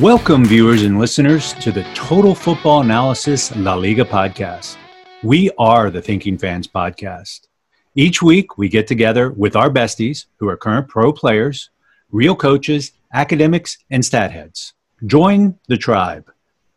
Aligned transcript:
Welcome, 0.00 0.46
viewers 0.46 0.82
and 0.82 0.98
listeners, 0.98 1.52
to 1.60 1.70
the 1.70 1.84
Total 1.92 2.34
Football 2.34 2.80
Analysis 2.80 3.54
La 3.54 3.74
Liga 3.74 4.02
podcast. 4.02 4.78
We 5.22 5.50
are 5.58 5.90
the 5.90 6.00
Thinking 6.00 6.38
Fans 6.38 6.66
podcast. 6.66 7.48
Each 7.94 8.22
week, 8.22 8.56
we 8.56 8.70
get 8.70 8.86
together 8.86 9.30
with 9.30 9.56
our 9.56 9.68
besties 9.68 10.24
who 10.38 10.48
are 10.48 10.56
current 10.56 10.88
pro 10.88 11.12
players, 11.12 11.68
real 12.12 12.34
coaches, 12.34 12.92
academics, 13.12 13.76
and 13.90 14.02
stat 14.02 14.30
heads. 14.30 14.72
Join 15.04 15.58
the 15.68 15.76
tribe. 15.76 16.32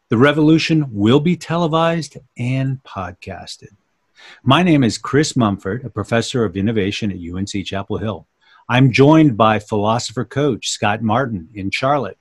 The 0.10 0.18
revolution 0.18 0.86
will 0.92 1.22
be 1.22 1.38
televised 1.38 2.18
and 2.38 2.84
podcasted. 2.84 3.72
My 4.44 4.64
name 4.64 4.84
is 4.84 4.98
Chris 4.98 5.38
Mumford, 5.38 5.86
a 5.86 5.90
professor 5.90 6.44
of 6.44 6.58
innovation 6.58 7.10
at 7.10 7.20
UNC 7.20 7.66
Chapel 7.66 8.00
Hill. 8.00 8.28
I'm 8.68 8.92
joined 8.92 9.38
by 9.38 9.60
philosopher 9.60 10.26
coach 10.26 10.72
Scott 10.72 11.02
Martin 11.02 11.48
in 11.54 11.72
Charlotte 11.72 12.18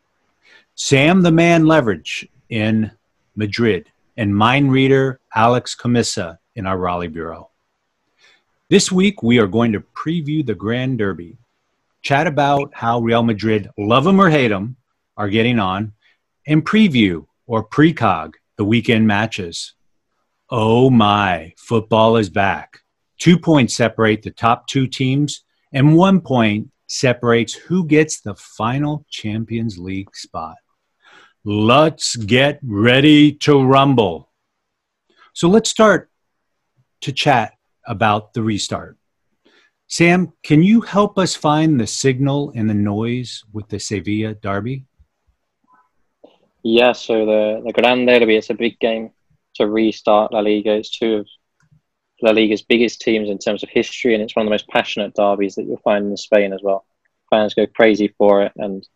Sam 0.74 1.20
the 1.20 1.30
Man 1.30 1.66
Leverage 1.66 2.26
in 2.48 2.90
Madrid, 3.36 3.92
and 4.16 4.34
mind 4.34 4.72
reader 4.72 5.20
Alex 5.34 5.76
Comisa 5.76 6.38
in 6.54 6.66
our 6.66 6.78
Raleigh 6.78 7.08
Bureau. 7.08 7.50
This 8.70 8.90
week, 8.90 9.22
we 9.22 9.38
are 9.38 9.46
going 9.46 9.72
to 9.72 9.84
preview 9.94 10.44
the 10.44 10.54
Gran 10.54 10.96
Derby, 10.96 11.36
chat 12.00 12.26
about 12.26 12.70
how 12.72 13.00
Real 13.00 13.22
Madrid, 13.22 13.68
love 13.76 14.04
them 14.04 14.18
or 14.18 14.30
hate 14.30 14.48
them, 14.48 14.76
are 15.18 15.28
getting 15.28 15.58
on, 15.58 15.92
and 16.46 16.64
preview 16.64 17.26
or 17.46 17.68
precog 17.68 18.32
the 18.56 18.64
weekend 18.64 19.06
matches. 19.06 19.74
Oh 20.48 20.88
my, 20.88 21.52
football 21.58 22.16
is 22.16 22.30
back. 22.30 22.78
Two 23.18 23.38
points 23.38 23.74
separate 23.74 24.22
the 24.22 24.30
top 24.30 24.66
two 24.68 24.86
teams, 24.86 25.44
and 25.74 25.96
one 25.96 26.22
point 26.22 26.70
separates 26.86 27.52
who 27.52 27.86
gets 27.86 28.20
the 28.20 28.34
final 28.34 29.04
Champions 29.10 29.78
League 29.78 30.16
spot. 30.16 30.56
Let's 31.44 32.14
get 32.14 32.60
ready 32.62 33.32
to 33.32 33.64
rumble. 33.64 34.30
So 35.32 35.48
let's 35.48 35.70
start 35.70 36.08
to 37.00 37.12
chat 37.12 37.54
about 37.84 38.32
the 38.32 38.42
restart. 38.42 38.96
Sam, 39.88 40.32
can 40.44 40.62
you 40.62 40.80
help 40.82 41.18
us 41.18 41.34
find 41.34 41.80
the 41.80 41.86
signal 41.86 42.52
and 42.54 42.70
the 42.70 42.74
noise 42.74 43.42
with 43.52 43.68
the 43.68 43.80
Sevilla 43.80 44.34
derby? 44.34 44.86
Yeah, 46.62 46.92
so 46.92 47.26
the, 47.26 47.62
the 47.66 47.72
Gran 47.72 48.06
Derby, 48.06 48.36
it's 48.36 48.50
a 48.50 48.54
big 48.54 48.78
game 48.78 49.10
to 49.56 49.66
restart 49.66 50.32
La 50.32 50.38
Liga. 50.38 50.74
It's 50.74 50.96
two 50.96 51.16
of 51.16 51.28
La 52.22 52.30
Liga's 52.30 52.62
biggest 52.62 53.00
teams 53.00 53.28
in 53.28 53.38
terms 53.38 53.64
of 53.64 53.68
history, 53.68 54.14
and 54.14 54.22
it's 54.22 54.36
one 54.36 54.46
of 54.46 54.46
the 54.46 54.54
most 54.54 54.68
passionate 54.68 55.14
derbies 55.14 55.56
that 55.56 55.64
you'll 55.64 55.78
find 55.78 56.06
in 56.06 56.16
Spain 56.16 56.52
as 56.52 56.60
well. 56.62 56.86
Fans 57.30 57.52
go 57.52 57.66
crazy 57.66 58.14
for 58.16 58.44
it, 58.44 58.52
and 58.56 58.86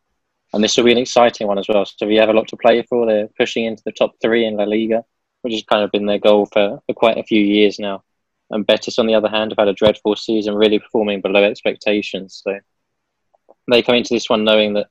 and 0.53 0.63
this 0.63 0.77
will 0.77 0.85
be 0.85 0.93
an 0.93 0.99
exciting 0.99 1.47
one 1.47 1.59
as 1.59 1.69
well. 1.69 1.85
So 1.85 2.07
you 2.07 2.21
have 2.21 2.29
a 2.29 2.35
lot 2.35 2.49
to 2.49 2.57
play 2.57 2.83
for. 2.83 3.07
They're 3.07 3.29
pushing 3.39 3.65
into 3.65 3.83
the 3.85 3.93
top 3.93 4.15
three 4.23 4.47
in 4.47 4.57
La 4.57 4.65
Liga, 4.65 5.05
which 5.43 5.53
has 5.53 5.65
kind 5.65 5.83
of 5.83 5.91
been 5.91 6.07
their 6.07 6.19
goal 6.19 6.47
for, 6.47 6.81
for 6.87 6.95
quite 6.95 7.19
a 7.19 7.25
few 7.25 7.43
years 7.43 7.79
now. 7.79 8.03
And 8.51 8.67
Betis, 8.67 8.99
on 8.99 9.07
the 9.07 9.15
other 9.15 9.29
hand, 9.29 9.51
have 9.51 9.59
had 9.59 9.69
a 9.69 9.75
dreadful 9.75 10.15
season, 10.17 10.55
really 10.55 10.79
performing 10.79 11.21
below 11.21 11.43
expectations. 11.43 12.41
So 12.45 12.59
they 13.71 13.83
come 13.83 13.97
into 13.97 14.15
this 14.15 14.31
one 14.31 14.45
knowing 14.45 14.75
that, 14.75 14.87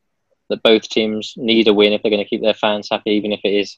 that 0.50 0.62
both 0.62 0.90
teams 0.90 1.34
need 1.38 1.68
a 1.68 1.74
win 1.74 1.94
if 1.94 2.02
they're 2.02 2.12
going 2.12 2.24
to 2.24 2.30
keep 2.30 2.42
their 2.42 2.54
fans 2.54 2.90
happy, 2.92 3.12
even 3.12 3.32
if 3.32 3.40
it 3.44 3.54
is 3.54 3.78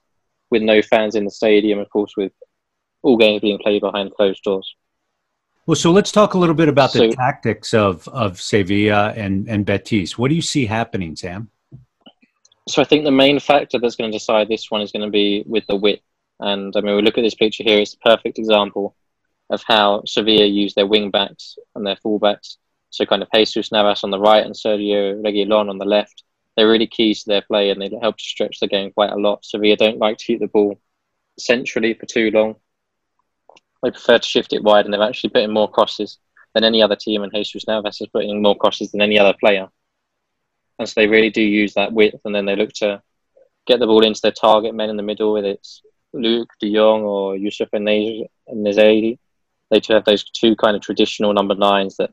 with 0.50 0.64
no 0.64 0.82
fans 0.82 1.16
in 1.16 1.26
the 1.26 1.32
stadium, 1.32 1.80
of 1.80 1.90
course, 1.90 2.14
with 2.18 2.32
all 3.04 3.18
games 3.18 3.42
being 3.42 3.60
played 3.60 3.82
behind 3.82 4.14
closed 4.14 4.42
doors. 4.44 4.76
Well, 5.68 5.76
so 5.76 5.92
let's 5.92 6.12
talk 6.12 6.34
a 6.34 6.38
little 6.38 6.56
bit 6.56 6.70
about 6.70 6.94
the 6.94 7.00
so, 7.00 7.12
tactics 7.12 7.74
of, 7.74 8.08
of 8.08 8.42
Sevilla 8.42 9.14
and, 9.16 9.48
and 9.50 9.66
Betis. 9.66 10.18
What 10.18 10.30
do 10.30 10.36
you 10.36 10.42
see 10.42 10.66
happening, 10.66 11.16
Sam? 11.16 11.50
So 12.68 12.82
I 12.82 12.86
think 12.86 13.06
the 13.06 13.12
main 13.12 13.40
factor 13.40 13.80
that's 13.80 13.96
going 13.96 14.12
to 14.12 14.18
decide 14.18 14.50
this 14.50 14.70
one 14.70 14.82
is 14.82 14.92
going 14.92 15.06
to 15.06 15.12
be 15.12 15.44
with 15.48 15.66
the 15.68 15.76
width. 15.76 16.04
And 16.40 16.76
I 16.76 16.82
mean, 16.82 16.96
we 16.96 17.02
look 17.02 17.18
at 17.18 17.22
this 17.22 17.36
picture 17.36 17.64
here; 17.64 17.80
it's 17.80 17.94
a 17.94 17.98
perfect 18.00 18.38
example 18.38 18.96
of 19.50 19.64
how 19.66 20.04
Sevilla 20.06 20.46
use 20.46 20.74
their 20.74 20.86
wing 20.86 21.10
backs 21.10 21.58
and 21.76 21.88
their 21.88 21.96
fullbacks. 21.96 22.58
So 22.90 23.06
kind 23.06 23.24
of 23.24 23.30
Jesus 23.34 23.72
Navas 23.72 24.04
on 24.04 24.12
the 24.12 24.20
right 24.20 24.46
and 24.46 24.54
Sergio 24.54 25.22
Reguilon 25.24 25.70
on 25.70 25.78
the 25.78 25.86
left. 25.86 26.24
They're 26.56 26.70
really 26.70 26.88
keys 26.88 27.24
to 27.24 27.30
their 27.30 27.42
play 27.42 27.70
and 27.70 27.82
they 27.82 27.90
help 28.02 28.18
to 28.18 28.24
stretch 28.24 28.60
the 28.60 28.68
game 28.68 28.92
quite 28.92 29.12
a 29.12 29.16
lot. 29.16 29.46
Sevilla 29.46 29.78
don't 29.78 30.00
like 30.00 30.18
to 30.18 30.26
keep 30.26 30.40
the 30.40 30.48
ball 30.48 30.80
centrally 31.40 31.94
for 31.94 32.06
too 32.06 32.32
long. 32.32 32.56
They 33.84 33.92
prefer 33.92 34.18
to 34.18 34.28
shift 34.28 34.54
it 34.54 34.64
wide 34.64 34.86
and 34.86 34.94
they've 34.94 35.00
actually 35.00 35.30
put 35.30 35.44
in 35.44 35.54
more 35.54 35.70
crosses 35.70 36.18
than 36.54 36.64
any 36.64 36.82
other 36.82 36.96
team 36.96 37.24
and 37.24 37.34
Jesus 37.34 37.68
Navas 37.68 38.02
is 38.02 38.08
putting 38.08 38.32
in 38.32 38.42
more 38.42 38.58
crosses 38.58 38.92
than 38.92 39.02
any 39.02 39.20
other 39.20 39.36
player 39.40 39.70
and 40.80 40.88
so 40.88 40.94
they 40.96 41.08
really 41.08 41.30
do 41.30 41.42
use 41.42 41.74
that 41.74 41.94
width, 41.94 42.22
and 42.26 42.34
then 42.34 42.46
they 42.46 42.56
look 42.56 42.72
to 42.74 43.02
get 43.66 43.80
the 43.80 43.88
ball 43.88 44.06
into 44.06 44.22
their 44.22 44.32
target 44.32 44.74
men 44.74 44.90
in 44.90 44.98
the 44.98 45.04
middle, 45.04 45.34
whether 45.34 45.50
it's 45.50 45.82
Luuk 46.16 46.48
De 46.60 46.74
Jong 46.74 47.04
or 47.04 47.36
Youssef 47.36 47.70
En-Nesyri. 47.74 49.20
They 49.70 49.80
do 49.80 49.94
have 49.94 50.06
those 50.06 50.24
two 50.24 50.56
kind 50.56 50.76
of 50.76 50.82
traditional 50.82 51.34
number 51.34 51.56
nines 51.56 51.98
that, 51.98 52.12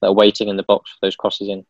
that 0.00 0.08
are 0.08 0.14
waiting 0.14 0.48
in 0.48 0.56
the 0.56 0.64
box 0.64 0.90
for 0.90 0.98
those 1.02 1.16
crosses 1.16 1.48
in. 1.48 1.64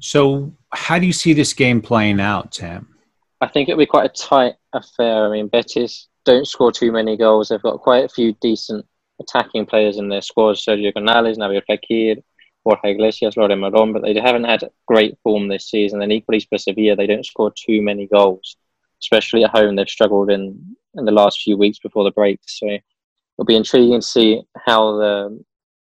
So, 0.00 0.52
how 0.72 0.98
do 0.98 1.06
you 1.06 1.12
see 1.12 1.32
this 1.32 1.52
game 1.52 1.80
playing 1.80 2.20
out, 2.20 2.54
Sam? 2.54 2.96
I 3.40 3.46
think 3.46 3.68
it'll 3.68 3.78
be 3.78 3.86
quite 3.86 4.10
a 4.10 4.22
tight 4.22 4.54
affair. 4.72 5.26
I 5.26 5.30
mean, 5.30 5.46
Betis 5.46 6.08
don't 6.24 6.48
score 6.48 6.72
too 6.72 6.90
many 6.90 7.16
goals. 7.16 7.48
They've 7.48 7.62
got 7.62 7.80
quite 7.80 8.04
a 8.04 8.08
few 8.08 8.32
decent 8.40 8.84
attacking 9.20 9.66
players 9.66 9.98
in 9.98 10.08
their 10.08 10.22
squad. 10.22 10.56
Sergio 10.56 10.92
Canales, 10.92 11.38
Nabil 11.38 11.62
Fekir, 11.70 12.22
Borja 12.66 12.88
Iglesias, 12.88 13.36
Loren 13.36 13.60
Morón, 13.60 13.92
but 13.92 14.02
they 14.02 14.18
haven't 14.18 14.42
had 14.42 14.68
great 14.88 15.16
form 15.22 15.46
this 15.46 15.70
season. 15.70 16.02
And 16.02 16.12
equally 16.12 16.40
for 16.40 16.58
Sevilla, 16.58 16.96
they 16.96 17.06
don't 17.06 17.24
score 17.24 17.52
too 17.54 17.80
many 17.80 18.08
goals, 18.08 18.56
especially 19.00 19.44
at 19.44 19.52
home. 19.52 19.76
They've 19.76 19.88
struggled 19.88 20.32
in, 20.32 20.76
in 20.94 21.04
the 21.04 21.12
last 21.12 21.42
few 21.42 21.56
weeks 21.56 21.78
before 21.78 22.02
the 22.02 22.10
break. 22.10 22.40
So 22.44 22.66
it'll 22.66 23.46
be 23.46 23.54
intriguing 23.54 24.00
to 24.00 24.06
see 24.06 24.42
how 24.66 24.98
the 24.98 25.44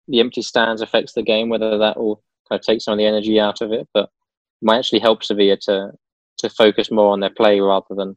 the 0.09 0.21
empty 0.21 0.41
stands 0.41 0.81
affects 0.81 1.13
the 1.13 1.23
game, 1.23 1.51
whether 1.51 1.77
that 1.77 1.99
will 1.99 2.23
kind 2.49 2.59
of 2.59 2.65
take 2.65 2.81
some 2.81 2.93
of 2.93 2.99
the 2.99 3.07
energy 3.07 3.39
out 3.39 3.61
of 3.61 3.73
it, 3.73 3.87
but 3.93 4.09
might 4.63 4.79
actually 4.79 5.01
help 5.01 5.23
Sevilla 5.23 5.59
to 5.59 5.93
to 6.39 6.49
focus 6.49 6.91
more 6.91 7.13
on 7.13 7.21
their 7.21 7.29
play 7.29 7.61
rather 7.61 7.95
than 7.95 8.17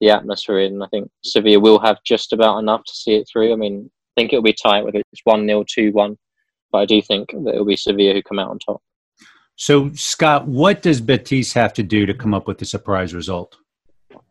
the 0.00 0.10
atmosphere. 0.10 0.60
And 0.60 0.84
I 0.84 0.86
think 0.86 1.10
Sevilla 1.24 1.58
will 1.58 1.80
have 1.80 1.98
just 2.04 2.32
about 2.32 2.58
enough 2.60 2.84
to 2.84 2.94
see 2.94 3.16
it 3.16 3.28
through. 3.28 3.52
I 3.52 3.56
mean, 3.56 3.90
I 3.90 4.20
think 4.20 4.32
it'll 4.32 4.44
be 4.44 4.52
tight, 4.52 4.84
whether 4.84 5.00
it's 5.00 5.20
1 5.24 5.48
0, 5.48 5.64
2 5.68 5.90
1 5.90 6.16
but 6.74 6.80
I 6.80 6.86
do 6.86 7.00
think 7.00 7.30
that 7.30 7.50
it'll 7.50 7.64
be 7.64 7.76
Sevilla 7.76 8.14
who 8.14 8.22
come 8.24 8.40
out 8.40 8.50
on 8.50 8.58
top. 8.58 8.82
So, 9.54 9.92
Scott, 9.92 10.48
what 10.48 10.82
does 10.82 11.00
Betis 11.00 11.52
have 11.52 11.72
to 11.74 11.84
do 11.84 12.04
to 12.04 12.12
come 12.12 12.34
up 12.34 12.48
with 12.48 12.60
a 12.62 12.64
surprise 12.64 13.14
result? 13.14 13.56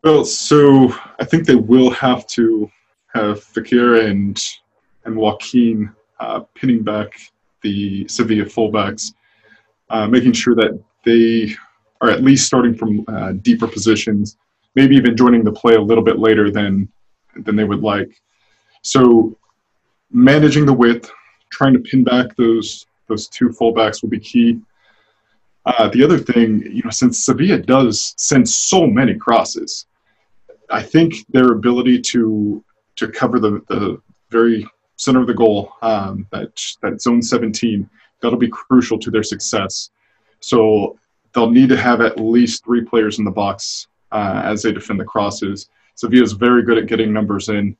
Well, 0.02 0.26
so 0.26 0.94
I 1.18 1.24
think 1.24 1.46
they 1.46 1.54
will 1.54 1.88
have 1.92 2.26
to 2.36 2.70
have 3.14 3.42
Fekir 3.42 4.10
and 4.10 4.38
and 5.06 5.16
Joaquin 5.16 5.90
uh, 6.20 6.40
pinning 6.54 6.82
back 6.82 7.18
the 7.62 8.06
Sevilla 8.08 8.44
fullbacks, 8.44 9.14
uh, 9.88 10.06
making 10.06 10.34
sure 10.34 10.54
that 10.54 10.78
they 11.06 11.54
are 12.02 12.10
at 12.10 12.22
least 12.22 12.46
starting 12.46 12.74
from 12.74 13.06
uh, 13.08 13.32
deeper 13.40 13.66
positions, 13.66 14.36
maybe 14.74 14.96
even 14.96 15.16
joining 15.16 15.44
the 15.44 15.52
play 15.52 15.76
a 15.76 15.80
little 15.80 16.04
bit 16.04 16.18
later 16.18 16.50
than 16.50 16.92
than 17.36 17.56
they 17.56 17.64
would 17.64 17.80
like. 17.80 18.20
So, 18.82 19.38
managing 20.10 20.66
the 20.66 20.74
width, 20.74 21.10
trying 21.54 21.72
to 21.72 21.78
pin 21.78 22.04
back 22.04 22.34
those 22.36 22.86
those 23.06 23.28
two 23.28 23.48
fullbacks 23.48 24.02
will 24.02 24.08
be 24.08 24.18
key. 24.18 24.60
Uh, 25.66 25.88
the 25.88 26.02
other 26.02 26.18
thing, 26.18 26.62
you 26.70 26.82
know, 26.82 26.90
since 26.90 27.24
Sevilla 27.24 27.58
does 27.58 28.14
send 28.18 28.48
so 28.48 28.86
many 28.86 29.14
crosses, 29.14 29.86
I 30.70 30.82
think 30.82 31.26
their 31.28 31.52
ability 31.52 32.00
to 32.12 32.62
to 32.96 33.08
cover 33.08 33.40
the, 33.40 33.62
the 33.68 34.00
very 34.30 34.66
center 34.96 35.20
of 35.20 35.26
the 35.26 35.34
goal, 35.34 35.72
um, 35.82 36.26
that 36.32 36.50
that 36.82 37.00
zone 37.00 37.22
17, 37.22 37.88
that'll 38.20 38.38
be 38.38 38.48
crucial 38.48 38.98
to 38.98 39.10
their 39.10 39.22
success. 39.22 39.90
So 40.40 40.98
they'll 41.32 41.50
need 41.50 41.68
to 41.70 41.76
have 41.76 42.00
at 42.00 42.20
least 42.20 42.64
three 42.64 42.84
players 42.84 43.18
in 43.18 43.24
the 43.24 43.30
box 43.30 43.88
uh, 44.12 44.42
as 44.44 44.62
they 44.62 44.72
defend 44.72 45.00
the 45.00 45.04
crosses. 45.04 45.68
Sevilla 45.94 46.22
is 46.22 46.32
very 46.32 46.62
good 46.62 46.78
at 46.78 46.86
getting 46.86 47.12
numbers 47.12 47.48
in. 47.48 47.76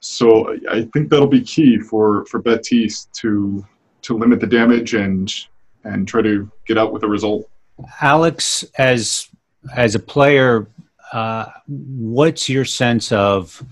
So 0.00 0.56
I 0.70 0.82
think 0.92 1.08
that'll 1.08 1.26
be 1.26 1.40
key 1.40 1.78
for 1.78 2.26
for 2.26 2.40
Betis 2.40 3.08
to 3.20 3.64
to 4.02 4.16
limit 4.16 4.40
the 4.40 4.46
damage 4.46 4.94
and 4.94 5.32
and 5.84 6.06
try 6.06 6.22
to 6.22 6.50
get 6.66 6.78
out 6.78 6.92
with 6.92 7.02
a 7.02 7.08
result. 7.08 7.48
Alex, 8.00 8.64
as 8.78 9.28
as 9.74 9.94
a 9.94 9.98
player, 9.98 10.68
uh, 11.12 11.46
what's 11.66 12.48
your 12.48 12.64
sense 12.64 13.12
of 13.12 13.62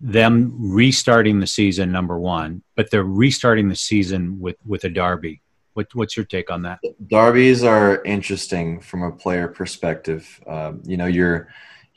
them 0.00 0.54
restarting 0.58 1.40
the 1.40 1.46
season? 1.46 1.90
Number 1.90 2.18
one, 2.18 2.62
but 2.76 2.90
they're 2.90 3.04
restarting 3.04 3.68
the 3.68 3.76
season 3.76 4.38
with 4.40 4.56
with 4.66 4.84
a 4.84 4.88
derby. 4.88 5.42
What, 5.74 5.94
what's 5.94 6.16
your 6.16 6.26
take 6.26 6.50
on 6.50 6.62
that? 6.62 6.80
Derbies 7.06 7.62
are 7.62 8.02
interesting 8.02 8.80
from 8.80 9.04
a 9.04 9.12
player 9.12 9.46
perspective. 9.46 10.40
Uh, 10.44 10.72
you 10.82 10.96
know, 10.96 11.06
you're 11.06 11.48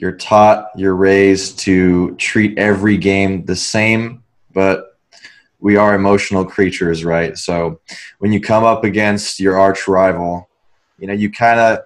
you're 0.02 0.12
taught, 0.12 0.70
you're 0.76 0.96
raised 0.96 1.60
to 1.60 2.16
treat 2.16 2.58
every 2.58 2.98
game 2.98 3.46
the 3.46 3.56
same, 3.56 4.24
but 4.52 4.98
we 5.60 5.76
are 5.76 5.94
emotional 5.94 6.44
creatures, 6.44 7.06
right? 7.06 7.38
So 7.38 7.80
when 8.18 8.34
you 8.34 8.42
come 8.42 8.64
up 8.64 8.84
against 8.84 9.40
your 9.40 9.60
arch 9.60 9.88
rival, 9.88 10.50
you 10.98 11.06
know, 11.06 11.14
you 11.14 11.32
kind 11.32 11.60
of 11.60 11.80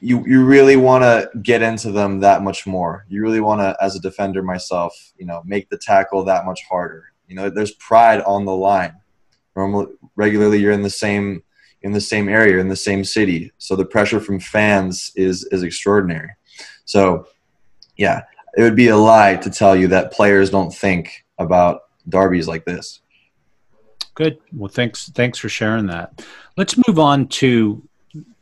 you 0.00 0.24
you 0.26 0.46
really 0.46 0.76
want 0.76 1.04
to 1.04 1.30
get 1.42 1.60
into 1.60 1.92
them 1.92 2.20
that 2.20 2.42
much 2.42 2.66
more. 2.66 3.04
You 3.10 3.20
really 3.20 3.40
want 3.40 3.60
to, 3.60 3.76
as 3.84 3.96
a 3.96 4.00
defender 4.00 4.42
myself, 4.42 4.94
you 5.18 5.26
know, 5.26 5.42
make 5.44 5.68
the 5.68 5.76
tackle 5.76 6.24
that 6.24 6.46
much 6.46 6.62
harder. 6.70 7.12
You 7.28 7.36
know, 7.36 7.50
there's 7.50 7.72
pride 7.72 8.22
on 8.22 8.46
the 8.46 8.56
line. 8.56 8.94
Normally, 9.54 9.88
regularly, 10.16 10.58
you're 10.58 10.72
in 10.72 10.80
the 10.80 10.88
same 10.88 11.42
in 11.82 11.92
the 11.92 12.00
same 12.00 12.30
area, 12.30 12.58
in 12.58 12.68
the 12.68 12.76
same 12.76 13.04
city, 13.04 13.52
so 13.58 13.76
the 13.76 13.84
pressure 13.84 14.20
from 14.20 14.40
fans 14.40 15.12
is 15.16 15.44
is 15.52 15.62
extraordinary. 15.62 16.30
So, 16.90 17.28
yeah, 17.96 18.22
it 18.56 18.62
would 18.62 18.74
be 18.74 18.88
a 18.88 18.96
lie 18.96 19.36
to 19.36 19.48
tell 19.48 19.76
you 19.76 19.86
that 19.88 20.10
players 20.10 20.50
don't 20.50 20.74
think 20.74 21.24
about 21.38 21.82
derbies 22.08 22.48
like 22.48 22.64
this. 22.64 23.00
Good. 24.14 24.38
Well, 24.52 24.68
thanks. 24.68 25.08
Thanks 25.10 25.38
for 25.38 25.48
sharing 25.48 25.86
that. 25.86 26.26
Let's 26.56 26.76
move 26.88 26.98
on 26.98 27.28
to 27.28 27.80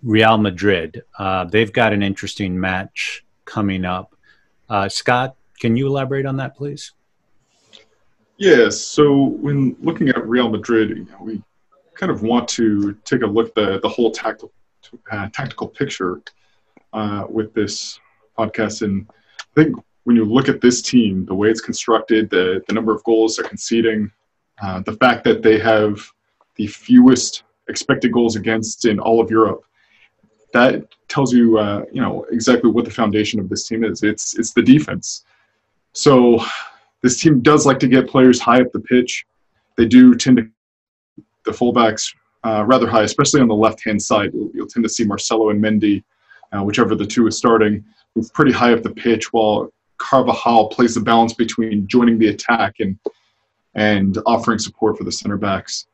Real 0.02 0.38
Madrid. 0.38 1.02
Uh, 1.18 1.44
they've 1.44 1.70
got 1.70 1.92
an 1.92 2.02
interesting 2.02 2.58
match 2.58 3.22
coming 3.44 3.84
up. 3.84 4.16
Uh, 4.70 4.88
Scott, 4.88 5.36
can 5.60 5.76
you 5.76 5.86
elaborate 5.86 6.24
on 6.24 6.38
that, 6.38 6.56
please? 6.56 6.92
Yes. 8.38 8.80
So 8.80 9.24
when 9.24 9.76
looking 9.82 10.08
at 10.08 10.26
Real 10.26 10.48
Madrid, 10.48 10.88
you 10.88 11.04
know, 11.04 11.18
we 11.20 11.42
kind 11.94 12.10
of 12.10 12.22
want 12.22 12.48
to 12.48 12.94
take 13.04 13.20
a 13.20 13.26
look 13.26 13.48
at 13.48 13.54
the, 13.54 13.80
the 13.80 13.88
whole 13.90 14.10
tactical 14.10 14.52
uh, 15.12 15.28
tactical 15.34 15.68
picture 15.68 16.22
uh, 16.94 17.26
with 17.28 17.52
this 17.52 18.00
podcast. 18.38 18.82
And 18.82 19.06
I 19.10 19.62
think 19.62 19.76
when 20.04 20.16
you 20.16 20.24
look 20.24 20.48
at 20.48 20.60
this 20.60 20.80
team, 20.80 21.26
the 21.26 21.34
way 21.34 21.50
it's 21.50 21.60
constructed, 21.60 22.30
the, 22.30 22.62
the 22.66 22.74
number 22.74 22.94
of 22.94 23.02
goals 23.04 23.36
they're 23.36 23.48
conceding, 23.48 24.10
uh, 24.62 24.80
the 24.80 24.94
fact 24.94 25.24
that 25.24 25.42
they 25.42 25.58
have 25.58 26.00
the 26.56 26.66
fewest 26.66 27.44
expected 27.68 28.12
goals 28.12 28.36
against 28.36 28.86
in 28.86 28.98
all 28.98 29.20
of 29.20 29.30
Europe, 29.30 29.64
that 30.52 30.86
tells 31.08 31.32
you, 31.32 31.58
uh, 31.58 31.84
you 31.92 32.00
know, 32.00 32.24
exactly 32.30 32.70
what 32.70 32.84
the 32.84 32.90
foundation 32.90 33.38
of 33.38 33.48
this 33.48 33.66
team 33.68 33.84
is. 33.84 34.02
It's 34.02 34.38
it's 34.38 34.52
the 34.52 34.62
defense. 34.62 35.24
So 35.92 36.42
this 37.02 37.20
team 37.20 37.40
does 37.40 37.66
like 37.66 37.78
to 37.80 37.88
get 37.88 38.08
players 38.08 38.40
high 38.40 38.60
up 38.60 38.72
the 38.72 38.80
pitch. 38.80 39.26
They 39.76 39.86
do 39.86 40.14
tend 40.14 40.38
to 40.38 40.48
the 41.44 41.52
fullbacks 41.52 42.14
uh, 42.44 42.64
rather 42.66 42.88
high, 42.88 43.02
especially 43.02 43.40
on 43.40 43.48
the 43.48 43.54
left 43.54 43.84
hand 43.84 44.00
side. 44.00 44.30
You'll, 44.32 44.50
you'll, 44.54 44.66
tend 44.66 44.84
to 44.84 44.88
see 44.88 45.04
Marcelo 45.04 45.50
and 45.50 45.62
Mendy, 45.62 46.02
uh, 46.52 46.62
whichever 46.62 46.94
the 46.94 47.06
two 47.06 47.26
is 47.26 47.36
starting, 47.36 47.84
move 48.14 48.32
pretty 48.32 48.52
high 48.52 48.72
up 48.72 48.82
the 48.82 48.90
pitch, 48.90 49.32
while 49.32 49.72
Carvajal 49.98 50.68
plays 50.68 50.94
the 50.94 51.00
balance 51.00 51.34
between 51.34 51.86
joining 51.86 52.18
the 52.18 52.28
attack 52.28 52.76
and 52.80 52.98
and 53.74 54.18
offering 54.26 54.58
support 54.58 54.96
for 54.96 55.04
the 55.04 55.12
center 55.12 55.36
backs. 55.36 55.86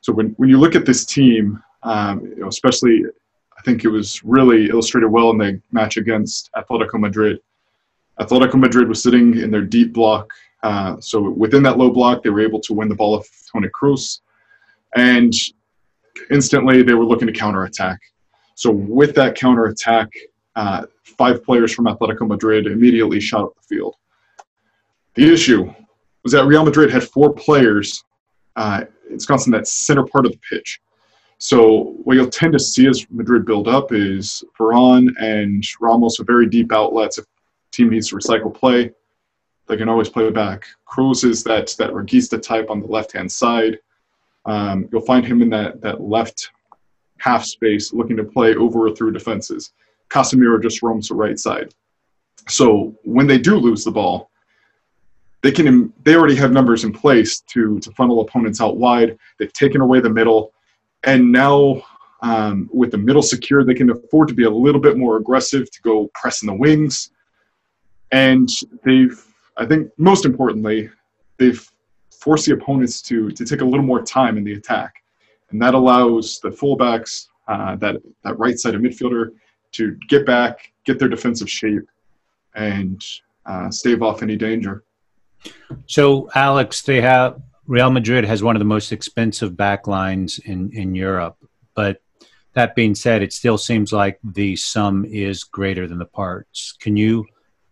So 0.00 0.12
when, 0.12 0.28
when 0.38 0.48
you 0.48 0.58
look 0.58 0.74
at 0.74 0.86
this 0.86 1.04
team, 1.04 1.62
um, 1.82 2.24
you 2.24 2.36
know, 2.36 2.48
especially 2.48 3.04
I 3.58 3.62
think 3.62 3.84
it 3.84 3.88
was 3.88 4.24
really 4.24 4.70
illustrated 4.70 5.08
well 5.08 5.30
in 5.30 5.38
the 5.38 5.60
match 5.72 5.96
against 5.96 6.50
Atletico 6.56 6.98
Madrid. 6.98 7.40
Atletico 8.20 8.54
Madrid 8.54 8.88
was 8.88 9.02
sitting 9.02 9.38
in 9.38 9.50
their 9.50 9.62
deep 9.62 9.92
block. 9.92 10.32
Uh, 10.62 10.96
so 11.00 11.30
within 11.30 11.62
that 11.64 11.78
low 11.78 11.90
block, 11.90 12.22
they 12.22 12.30
were 12.30 12.40
able 12.40 12.60
to 12.60 12.72
win 12.72 12.88
the 12.88 12.94
ball 12.94 13.16
off 13.16 13.28
Toni 13.52 13.68
Kroos. 13.68 14.20
And 14.96 15.32
instantly 16.30 16.82
they 16.82 16.94
were 16.94 17.04
looking 17.04 17.26
to 17.26 17.32
counterattack. 17.32 17.98
So 18.58 18.72
with 18.72 19.14
that 19.14 19.36
counterattack, 19.36 20.10
uh, 20.56 20.86
five 21.04 21.44
players 21.44 21.72
from 21.72 21.84
Atletico 21.84 22.26
Madrid 22.26 22.66
immediately 22.66 23.20
shot 23.20 23.44
up 23.44 23.54
the 23.54 23.62
field. 23.62 23.94
The 25.14 25.32
issue 25.32 25.72
was 26.24 26.32
that 26.32 26.44
Real 26.44 26.64
Madrid 26.64 26.90
had 26.90 27.04
four 27.04 27.32
players. 27.32 28.02
Uh, 28.56 28.86
it's 29.08 29.24
constant 29.26 29.54
that 29.54 29.68
center 29.68 30.04
part 30.04 30.26
of 30.26 30.32
the 30.32 30.40
pitch. 30.50 30.80
So 31.38 31.94
what 32.02 32.14
you'll 32.16 32.30
tend 32.30 32.52
to 32.54 32.58
see 32.58 32.88
as 32.88 33.06
Madrid 33.10 33.46
build 33.46 33.68
up 33.68 33.92
is 33.92 34.42
Varane 34.58 35.10
and 35.20 35.62
Ramos 35.80 36.18
are 36.18 36.24
very 36.24 36.48
deep 36.48 36.72
outlets. 36.72 37.18
If 37.18 37.26
team 37.70 37.90
needs 37.90 38.08
to 38.08 38.16
recycle 38.16 38.52
play, 38.52 38.90
they 39.68 39.76
can 39.76 39.88
always 39.88 40.08
play 40.08 40.28
back. 40.30 40.66
Kroos 40.84 41.24
is 41.24 41.44
that 41.44 41.76
that 41.78 41.90
Regista 41.90 42.42
type 42.42 42.70
on 42.70 42.80
the 42.80 42.88
left 42.88 43.12
hand 43.12 43.30
side. 43.30 43.78
Um, 44.46 44.88
you'll 44.90 45.02
find 45.02 45.24
him 45.24 45.42
in 45.42 45.50
that 45.50 45.80
that 45.82 46.00
left 46.00 46.50
half 47.18 47.44
space, 47.44 47.92
looking 47.92 48.16
to 48.16 48.24
play 48.24 48.54
over 48.54 48.86
or 48.86 48.94
through 48.94 49.12
defenses. 49.12 49.72
Casemiro 50.08 50.60
just 50.62 50.82
roams 50.82 51.08
the 51.08 51.14
right 51.14 51.38
side. 51.38 51.74
So 52.48 52.94
when 53.04 53.26
they 53.26 53.38
do 53.38 53.56
lose 53.56 53.84
the 53.84 53.90
ball, 53.90 54.30
they 55.42 55.52
can 55.52 55.92
they 56.04 56.16
already 56.16 56.34
have 56.36 56.50
numbers 56.50 56.84
in 56.84 56.92
place 56.92 57.40
to 57.40 57.78
to 57.80 57.90
funnel 57.92 58.20
opponents 58.20 58.60
out 58.60 58.76
wide. 58.76 59.16
They've 59.38 59.52
taken 59.52 59.80
away 59.80 60.00
the 60.00 60.10
middle 60.10 60.52
and 61.04 61.30
now 61.30 61.82
um, 62.22 62.68
with 62.72 62.90
the 62.90 62.98
middle 62.98 63.22
secure, 63.22 63.64
they 63.64 63.74
can 63.74 63.90
afford 63.90 64.28
to 64.28 64.34
be 64.34 64.44
a 64.44 64.50
little 64.50 64.80
bit 64.80 64.98
more 64.98 65.16
aggressive 65.16 65.70
to 65.70 65.82
go 65.82 66.10
press 66.14 66.42
in 66.42 66.46
the 66.46 66.54
wings. 66.54 67.10
And 68.10 68.48
they've, 68.84 69.24
I 69.56 69.66
think, 69.66 69.90
most 69.98 70.24
importantly, 70.24 70.90
they've 71.36 71.64
forced 72.10 72.46
the 72.46 72.54
opponents 72.54 73.00
to 73.02 73.30
to 73.30 73.44
take 73.44 73.60
a 73.60 73.64
little 73.64 73.84
more 73.84 74.02
time 74.02 74.36
in 74.36 74.44
the 74.44 74.54
attack, 74.54 74.94
and 75.50 75.60
that 75.62 75.74
allows 75.74 76.40
the 76.40 76.50
fullbacks, 76.50 77.26
uh, 77.46 77.76
that 77.76 77.96
that 78.24 78.38
right 78.38 78.58
side 78.58 78.74
of 78.74 78.82
midfielder, 78.82 79.32
to 79.72 79.96
get 80.08 80.26
back, 80.26 80.72
get 80.84 80.98
their 80.98 81.08
defensive 81.08 81.50
shape, 81.50 81.88
and 82.54 83.04
uh, 83.46 83.70
stave 83.70 84.02
off 84.02 84.22
any 84.22 84.36
danger. 84.36 84.84
So, 85.86 86.28
Alex, 86.34 86.82
they 86.82 87.00
have 87.00 87.40
Real 87.68 87.90
Madrid 87.90 88.24
has 88.24 88.42
one 88.42 88.56
of 88.56 88.60
the 88.60 88.64
most 88.64 88.92
expensive 88.92 89.52
backlines 89.52 90.42
in, 90.44 90.70
in 90.72 90.94
Europe. 90.94 91.36
But 91.74 92.00
that 92.54 92.74
being 92.74 92.94
said, 92.94 93.22
it 93.22 93.32
still 93.32 93.58
seems 93.58 93.92
like 93.92 94.18
the 94.24 94.56
sum 94.56 95.04
is 95.04 95.44
greater 95.44 95.86
than 95.86 95.98
the 95.98 96.06
parts. 96.06 96.74
Can 96.80 96.96
you 96.96 97.26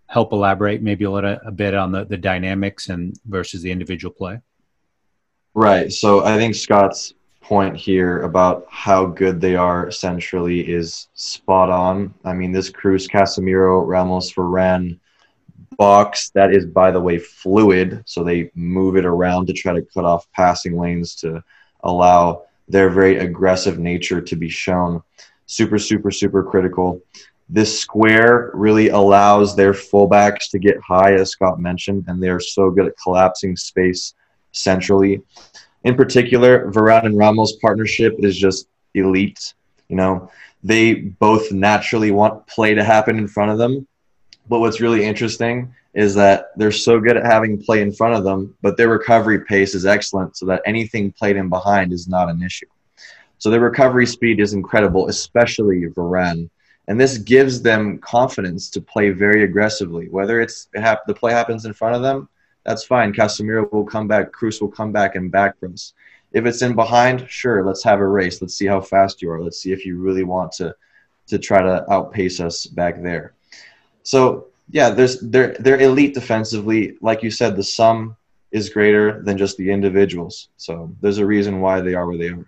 help 0.07 0.33
elaborate 0.33 0.83
maybe 0.83 1.07
a 1.07 1.11
little 1.11 1.39
a 1.45 1.51
bit 1.51 1.75
on 1.75 1.93
the, 1.93 2.05
the 2.05 2.19
dynamics 2.19 2.91
and 2.91 3.19
versus 3.25 3.63
the 3.63 3.73
individual 3.73 4.13
play? 4.13 4.39
Right. 5.55 5.91
So 5.91 6.23
I 6.23 6.37
think 6.37 6.55
Scott's 6.55 7.15
point 7.47 7.77
here 7.77 8.23
about 8.23 8.67
how 8.69 9.07
good 9.07 9.41
they 9.41 9.55
are 9.55 9.89
centrally 9.89 10.61
is 10.61 11.07
spot 11.15 11.71
on. 11.71 12.13
I 12.25 12.33
mean, 12.33 12.51
this 12.51 12.71
Kroos, 12.71 13.09
Casemiro, 13.09 13.87
Ramos, 13.87 14.33
Varane, 14.33 14.99
box 15.77 16.31
that 16.31 16.53
is, 16.53 16.67
by 16.67 16.91
the 16.91 17.01
way, 17.01 17.19
fluid. 17.19 18.03
So 18.05 18.25
they 18.25 18.51
move 18.57 18.97
it 18.97 19.05
around 19.05 19.47
to 19.47 19.53
try 19.53 19.73
to 19.75 19.87
cut 19.95 20.05
off 20.05 20.27
passing 20.33 20.77
lanes 20.77 21.15
to 21.17 21.45
allow 21.85 22.43
their 22.69 22.91
very 22.91 23.19
aggressive 23.19 23.79
nature 23.79 24.21
to 24.21 24.35
be 24.35 24.49
shown. 24.49 25.01
Super, 25.47 25.79
super, 25.79 26.11
super 26.11 26.43
critical. 26.43 27.01
This 27.49 27.81
square 27.81 28.51
really 28.55 28.89
allows 28.89 29.55
their 29.55 29.73
fullbacks 29.73 30.51
to 30.51 30.59
get 30.59 30.81
high, 30.81 31.15
as 31.15 31.31
Scott 31.31 31.61
mentioned, 31.61 32.07
and 32.09 32.21
they're 32.21 32.41
so 32.41 32.71
good 32.71 32.89
at 32.89 32.99
collapsing 33.01 33.55
space 33.55 34.15
centrally. 34.51 35.23
In 35.87 35.95
particular, 35.95 36.69
Varane 36.73 37.07
and 37.07 37.17
Ramos 37.17 37.53
partnership 37.63 38.17
is 38.19 38.37
just 38.37 38.67
elite. 38.95 39.55
You 39.87 39.95
know, 39.95 40.33
they 40.65 40.95
both 40.95 41.53
naturally 41.53 42.11
want 42.11 42.45
play 42.49 42.75
to 42.75 42.83
happen 42.83 43.19
in 43.19 43.29
front 43.29 43.53
of 43.53 43.59
them, 43.59 43.87
but 44.49 44.59
what's 44.59 44.81
really 44.81 45.05
interesting 45.05 45.73
is 45.95 46.13
that 46.17 46.51
they're 46.57 46.73
so 46.73 46.99
good 46.99 47.17
at 47.17 47.25
having 47.25 47.63
play 47.63 47.83
in 47.83 47.93
front 47.93 48.17
of 48.17 48.25
them, 48.25 48.53
but 48.63 48.77
their 48.77 48.89
recovery 48.89 49.45
pace 49.45 49.77
is 49.77 49.87
excellent 49.87 50.37
so 50.37 50.45
that 50.47 50.61
anything 50.67 51.13
played 51.13 51.37
in 51.37 51.49
behind 51.49 51.93
is 51.93 52.09
not 52.09 52.29
an 52.29 52.43
issue. 52.43 52.67
So 53.39 53.49
their 53.49 53.61
recovery 53.61 54.07
speed 54.07 54.41
is 54.41 54.55
incredible, 54.55 55.07
especially 55.07 55.87
Varane. 55.97 56.51
And 56.89 57.01
this 57.01 57.17
gives 57.19 57.63
them 57.63 57.99
confidence 57.99 58.71
to 58.71 58.81
play 58.81 59.11
very 59.11 59.45
aggressively. 59.45 60.09
Whether 60.09 60.41
it's 60.41 60.67
the 60.73 61.15
play 61.17 61.33
happens 61.33 61.65
in 61.65 61.73
front 61.75 61.95
of 61.95 62.03
them, 62.03 62.29
that's 62.67 62.85
fine. 62.85 63.13
Casemiro 63.13 63.71
will 63.73 63.85
come 63.85 64.09
back, 64.09 64.33
Kroos 64.33 64.61
will 64.61 64.69
come 64.69 64.93
back 64.93 65.15
and 65.15 65.31
back 65.31 65.59
press. 65.61 65.95
If 66.33 66.45
it's 66.45 66.61
in 66.61 66.75
behind, 66.75 67.31
sure, 67.31 67.65
let's 67.65 67.85
have 67.85 68.01
a 68.01 68.07
race. 68.07 68.43
Let's 68.43 68.55
see 68.55 68.67
how 68.67 68.81
fast 68.81 69.23
you 69.23 69.31
are. 69.31 69.41
Let's 69.41 69.59
see 69.59 69.73
if 69.73 69.87
you 69.87 69.99
really 69.99 70.25
want 70.25 70.53
to 70.53 70.75
to 71.29 71.39
try 71.39 71.63
to 71.63 71.91
outpace 71.91 72.41
us 72.41 72.67
back 72.67 73.03
there. 73.03 73.35
So 74.03 74.49
yeah, 74.71 74.91
there's 74.91 75.21
they're 75.21 75.57
they're 75.61 75.81
elite 75.81 76.15
defensively. 76.15 76.99
Like 77.01 77.23
you 77.23 77.31
said, 77.31 77.57
the 77.57 77.63
sum 77.63 78.17
is 78.51 78.69
greater 78.69 79.23
than 79.23 79.39
just 79.39 79.57
the 79.57 79.71
individuals. 79.71 80.49
So 80.57 80.95
there's 81.01 81.19
a 81.19 81.27
reason 81.27 81.61
why 81.61 81.81
they 81.81 81.95
are 81.95 82.07
where 82.07 82.19
they 82.19 82.31
are. 82.31 82.47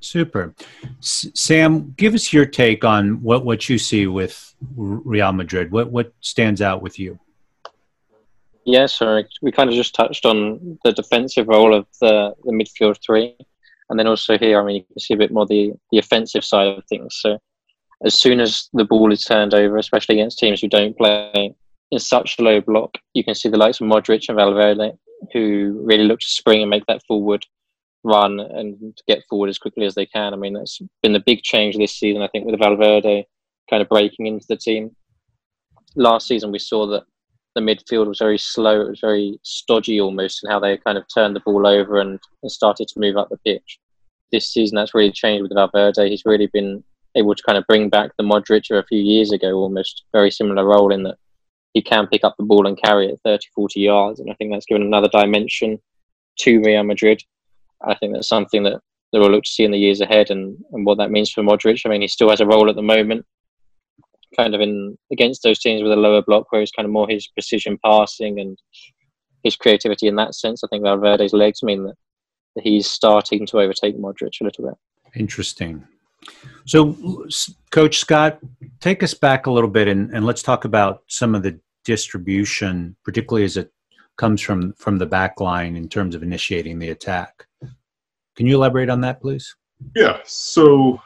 Super, 0.00 0.54
S- 0.98 1.26
Sam. 1.34 1.92
Give 1.96 2.14
us 2.14 2.32
your 2.32 2.46
take 2.46 2.84
on 2.84 3.22
what 3.22 3.44
what 3.44 3.68
you 3.68 3.78
see 3.78 4.06
with 4.06 4.54
Real 4.76 5.32
Madrid. 5.32 5.70
What 5.70 5.90
what 5.90 6.12
stands 6.20 6.62
out 6.62 6.82
with 6.82 6.98
you? 6.98 7.18
Yeah, 8.70 8.84
so 8.84 9.22
we 9.40 9.50
kind 9.50 9.70
of 9.70 9.74
just 9.74 9.94
touched 9.94 10.26
on 10.26 10.78
the 10.84 10.92
defensive 10.92 11.48
role 11.48 11.72
of 11.74 11.86
the, 12.02 12.34
the 12.44 12.52
midfield 12.52 12.98
three, 13.02 13.34
and 13.88 13.98
then 13.98 14.06
also 14.06 14.36
here, 14.36 14.60
I 14.60 14.62
mean, 14.62 14.76
you 14.76 14.84
can 14.84 15.00
see 15.00 15.14
a 15.14 15.16
bit 15.16 15.32
more 15.32 15.46
the 15.46 15.72
the 15.90 15.96
offensive 15.96 16.44
side 16.44 16.76
of 16.76 16.84
things. 16.84 17.16
So 17.18 17.38
as 18.04 18.14
soon 18.14 18.40
as 18.40 18.68
the 18.74 18.84
ball 18.84 19.10
is 19.10 19.24
turned 19.24 19.54
over, 19.54 19.78
especially 19.78 20.16
against 20.16 20.38
teams 20.38 20.60
who 20.60 20.68
don't 20.68 20.98
play 20.98 21.54
in 21.90 21.98
such 21.98 22.38
a 22.38 22.42
low 22.42 22.60
block, 22.60 22.98
you 23.14 23.24
can 23.24 23.34
see 23.34 23.48
the 23.48 23.56
likes 23.56 23.80
of 23.80 23.86
Modric 23.86 24.28
and 24.28 24.36
Valverde 24.36 24.92
who 25.32 25.80
really 25.82 26.04
look 26.04 26.20
to 26.20 26.26
spring 26.28 26.60
and 26.60 26.68
make 26.68 26.84
that 26.88 27.02
forward 27.08 27.46
run 28.04 28.38
and 28.38 28.98
get 29.08 29.24
forward 29.30 29.48
as 29.48 29.58
quickly 29.58 29.86
as 29.86 29.94
they 29.94 30.04
can. 30.04 30.34
I 30.34 30.36
mean, 30.36 30.52
that's 30.52 30.78
been 31.02 31.14
the 31.14 31.24
big 31.24 31.40
change 31.42 31.78
this 31.78 31.98
season, 31.98 32.20
I 32.20 32.28
think, 32.28 32.44
with 32.44 32.60
Valverde 32.60 33.26
kind 33.70 33.80
of 33.80 33.88
breaking 33.88 34.26
into 34.26 34.44
the 34.46 34.58
team. 34.58 34.94
Last 35.96 36.28
season, 36.28 36.52
we 36.52 36.58
saw 36.58 36.86
that 36.88 37.04
the 37.58 37.74
midfield 37.74 38.06
was 38.06 38.18
very 38.18 38.38
slow. 38.38 38.82
It 38.82 38.90
was 38.90 39.00
very 39.00 39.38
stodgy 39.42 40.00
almost 40.00 40.44
in 40.44 40.50
how 40.50 40.60
they 40.60 40.76
kind 40.78 40.96
of 40.96 41.04
turned 41.12 41.34
the 41.34 41.40
ball 41.40 41.66
over 41.66 41.98
and, 42.00 42.20
and 42.42 42.52
started 42.52 42.86
to 42.88 43.00
move 43.00 43.16
up 43.16 43.28
the 43.28 43.38
pitch. 43.38 43.80
This 44.30 44.48
season, 44.52 44.76
that's 44.76 44.94
really 44.94 45.10
changed 45.10 45.42
with 45.42 45.54
Valverde. 45.54 46.08
He's 46.08 46.22
really 46.24 46.46
been 46.52 46.84
able 47.16 47.34
to 47.34 47.42
kind 47.42 47.58
of 47.58 47.66
bring 47.66 47.88
back 47.88 48.12
the 48.16 48.22
Modric 48.22 48.70
of 48.70 48.78
a 48.78 48.86
few 48.86 49.00
years 49.00 49.32
ago, 49.32 49.54
almost 49.54 50.04
very 50.12 50.30
similar 50.30 50.64
role 50.64 50.92
in 50.92 51.02
that 51.02 51.16
he 51.74 51.82
can 51.82 52.06
pick 52.06 52.22
up 52.22 52.36
the 52.38 52.44
ball 52.44 52.66
and 52.66 52.80
carry 52.80 53.08
it 53.08 53.20
30, 53.24 53.46
40 53.54 53.80
yards. 53.80 54.20
And 54.20 54.30
I 54.30 54.34
think 54.34 54.52
that's 54.52 54.66
given 54.66 54.82
another 54.82 55.08
dimension 55.08 55.80
to 56.40 56.60
Real 56.60 56.84
Madrid. 56.84 57.22
I 57.84 57.94
think 57.96 58.14
that's 58.14 58.28
something 58.28 58.62
that 58.64 58.80
they 59.12 59.18
will 59.18 59.30
look 59.30 59.44
to 59.44 59.50
see 59.50 59.64
in 59.64 59.72
the 59.72 59.78
years 59.78 60.00
ahead 60.00 60.30
and, 60.30 60.56
and 60.72 60.86
what 60.86 60.98
that 60.98 61.10
means 61.10 61.32
for 61.32 61.42
Modric. 61.42 61.82
I 61.84 61.88
mean, 61.88 62.02
he 62.02 62.08
still 62.08 62.30
has 62.30 62.40
a 62.40 62.46
role 62.46 62.68
at 62.68 62.76
the 62.76 62.82
moment, 62.82 63.24
kind 64.36 64.54
of 64.54 64.60
in 64.60 64.96
against 65.12 65.42
those 65.42 65.58
teams 65.58 65.82
with 65.82 65.92
a 65.92 65.96
lower 65.96 66.22
block, 66.22 66.50
where 66.50 66.62
it's 66.62 66.72
kind 66.72 66.86
of 66.86 66.92
more 66.92 67.08
his 67.08 67.26
precision 67.28 67.78
passing 67.84 68.40
and 68.40 68.58
his 69.42 69.56
creativity 69.56 70.08
in 70.08 70.16
that 70.16 70.34
sense. 70.34 70.62
I 70.64 70.68
think 70.68 70.84
Valverde's 70.84 71.32
legs 71.32 71.62
mean 71.62 71.84
that, 71.84 71.94
that 72.56 72.64
he's 72.64 72.88
starting 72.88 73.46
to 73.46 73.60
overtake 73.60 73.96
Modric 73.96 74.40
a 74.40 74.44
little 74.44 74.66
bit. 74.66 74.74
Interesting. 75.14 75.86
So, 76.66 77.26
Coach 77.70 77.98
Scott, 77.98 78.38
take 78.80 79.02
us 79.02 79.14
back 79.14 79.46
a 79.46 79.50
little 79.50 79.70
bit 79.70 79.88
and, 79.88 80.10
and 80.12 80.26
let's 80.26 80.42
talk 80.42 80.64
about 80.64 81.02
some 81.06 81.34
of 81.34 81.42
the 81.42 81.58
distribution, 81.84 82.96
particularly 83.04 83.44
as 83.44 83.56
it 83.56 83.72
comes 84.16 84.40
from 84.40 84.72
from 84.74 84.98
the 84.98 85.06
back 85.06 85.40
line 85.40 85.76
in 85.76 85.88
terms 85.88 86.14
of 86.14 86.22
initiating 86.22 86.78
the 86.78 86.90
attack. 86.90 87.46
Can 88.36 88.46
you 88.46 88.56
elaborate 88.56 88.90
on 88.90 89.00
that, 89.02 89.20
please? 89.20 89.56
Yeah. 89.94 90.18
So, 90.24 91.00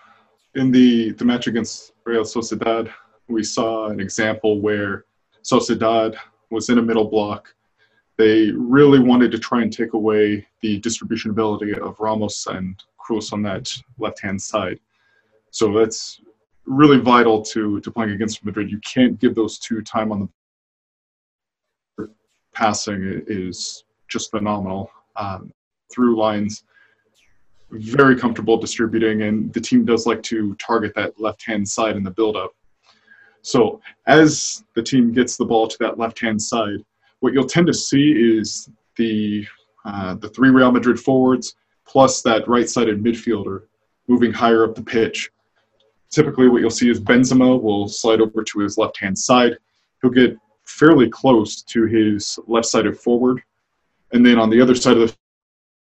in 0.55 0.71
the 0.71 1.13
the 1.13 1.25
match 1.25 1.47
against 1.47 1.93
Real 2.05 2.25
Sociedad, 2.25 2.91
we 3.29 3.43
saw 3.43 3.89
an 3.89 4.01
example 4.01 4.61
where 4.61 5.05
Sociedad 5.43 6.17
was 6.51 6.69
in 6.69 6.79
a 6.79 6.83
middle 6.83 7.09
block. 7.09 7.55
They 8.19 8.51
really 8.51 8.99
wanted 8.99 9.31
to 9.33 9.39
try 9.39 9.63
and 9.63 9.73
take 9.73 9.95
away 9.95 10.47
the 10.61 10.79
distribution 10.79 11.31
ability 11.31 11.75
of 11.75 11.99
Ramos 11.99 12.47
and 12.47 12.81
Kroos 13.01 13.33
on 13.33 13.43
that 13.43 13.69
left 13.99 14.21
hand 14.21 14.41
side. 14.41 14.79
So 15.51 15.73
that's 15.73 16.21
really 16.65 16.99
vital 16.99 17.43
to 17.43 17.81
to 17.81 17.91
playing 17.91 18.13
against 18.13 18.45
Madrid. 18.45 18.71
You 18.71 18.79
can't 18.79 19.19
give 19.19 19.35
those 19.35 19.59
two 19.59 19.83
time 19.83 20.13
on 20.13 20.29
the 21.99 22.09
passing 22.55 23.23
is 23.27 23.85
just 24.09 24.31
phenomenal. 24.31 24.91
Um, 25.17 25.53
through 25.93 26.17
lines, 26.17 26.65
very 27.71 28.17
comfortable 28.17 28.57
distributing, 28.57 29.23
and 29.23 29.53
the 29.53 29.61
team 29.61 29.85
does 29.85 30.07
like 30.07 30.23
to 30.25 30.55
target 30.57 30.93
that 30.95 31.19
left 31.21 31.45
hand 31.45 31.69
side 31.69 31.97
in 31.97 32.03
the 32.03 32.11
build 32.11 32.37
up. 32.37 32.55
So 33.43 33.81
as 34.07 34.65
the 34.75 34.83
team 34.83 35.13
gets 35.13 35.37
the 35.37 35.45
ball 35.45 35.69
to 35.69 35.77
that 35.81 35.99
left 35.99 36.21
hand 36.21 36.41
side, 36.41 36.85
what 37.21 37.33
you'll 37.33 37.47
tend 37.47 37.67
to 37.67 37.75
see 37.75 38.13
is 38.13 38.69
the 38.97 39.47
uh, 39.85 40.15
the 40.15 40.29
three 40.29 40.51
Real 40.51 40.71
Madrid 40.71 40.99
forwards 40.99 41.57
plus 41.85 42.23
that 42.23 42.47
right 42.47 42.69
sided 42.69 43.03
midfielder 43.03 43.63
moving 44.07 44.33
higher 44.33 44.65
up 44.65 44.75
the 44.75 44.83
pitch 44.83 45.31
typically 46.13 46.49
what 46.49 46.61
you'll 46.61 46.71
see 46.71 46.91
is 46.91 47.01
Benzema 47.01 47.61
will 47.61 47.89
slide 47.89 48.21
over 48.21 48.45
to 48.45 48.59
his 48.61 48.79
left 48.79 48.99
hand 49.01 49.19
side. 49.19 49.57
He'll 50.01 50.13
get 50.13 50.37
fairly 50.65 51.09
close 51.09 51.63
to 51.63 51.87
his 51.87 52.39
left 52.47 52.67
sided 52.67 52.97
forward. 52.97 53.43
And 54.13 54.25
then 54.25 54.39
on 54.39 54.51
the 54.51 54.61
other 54.61 54.75
side 54.75 54.99
of 54.99 55.09
the 55.09 55.17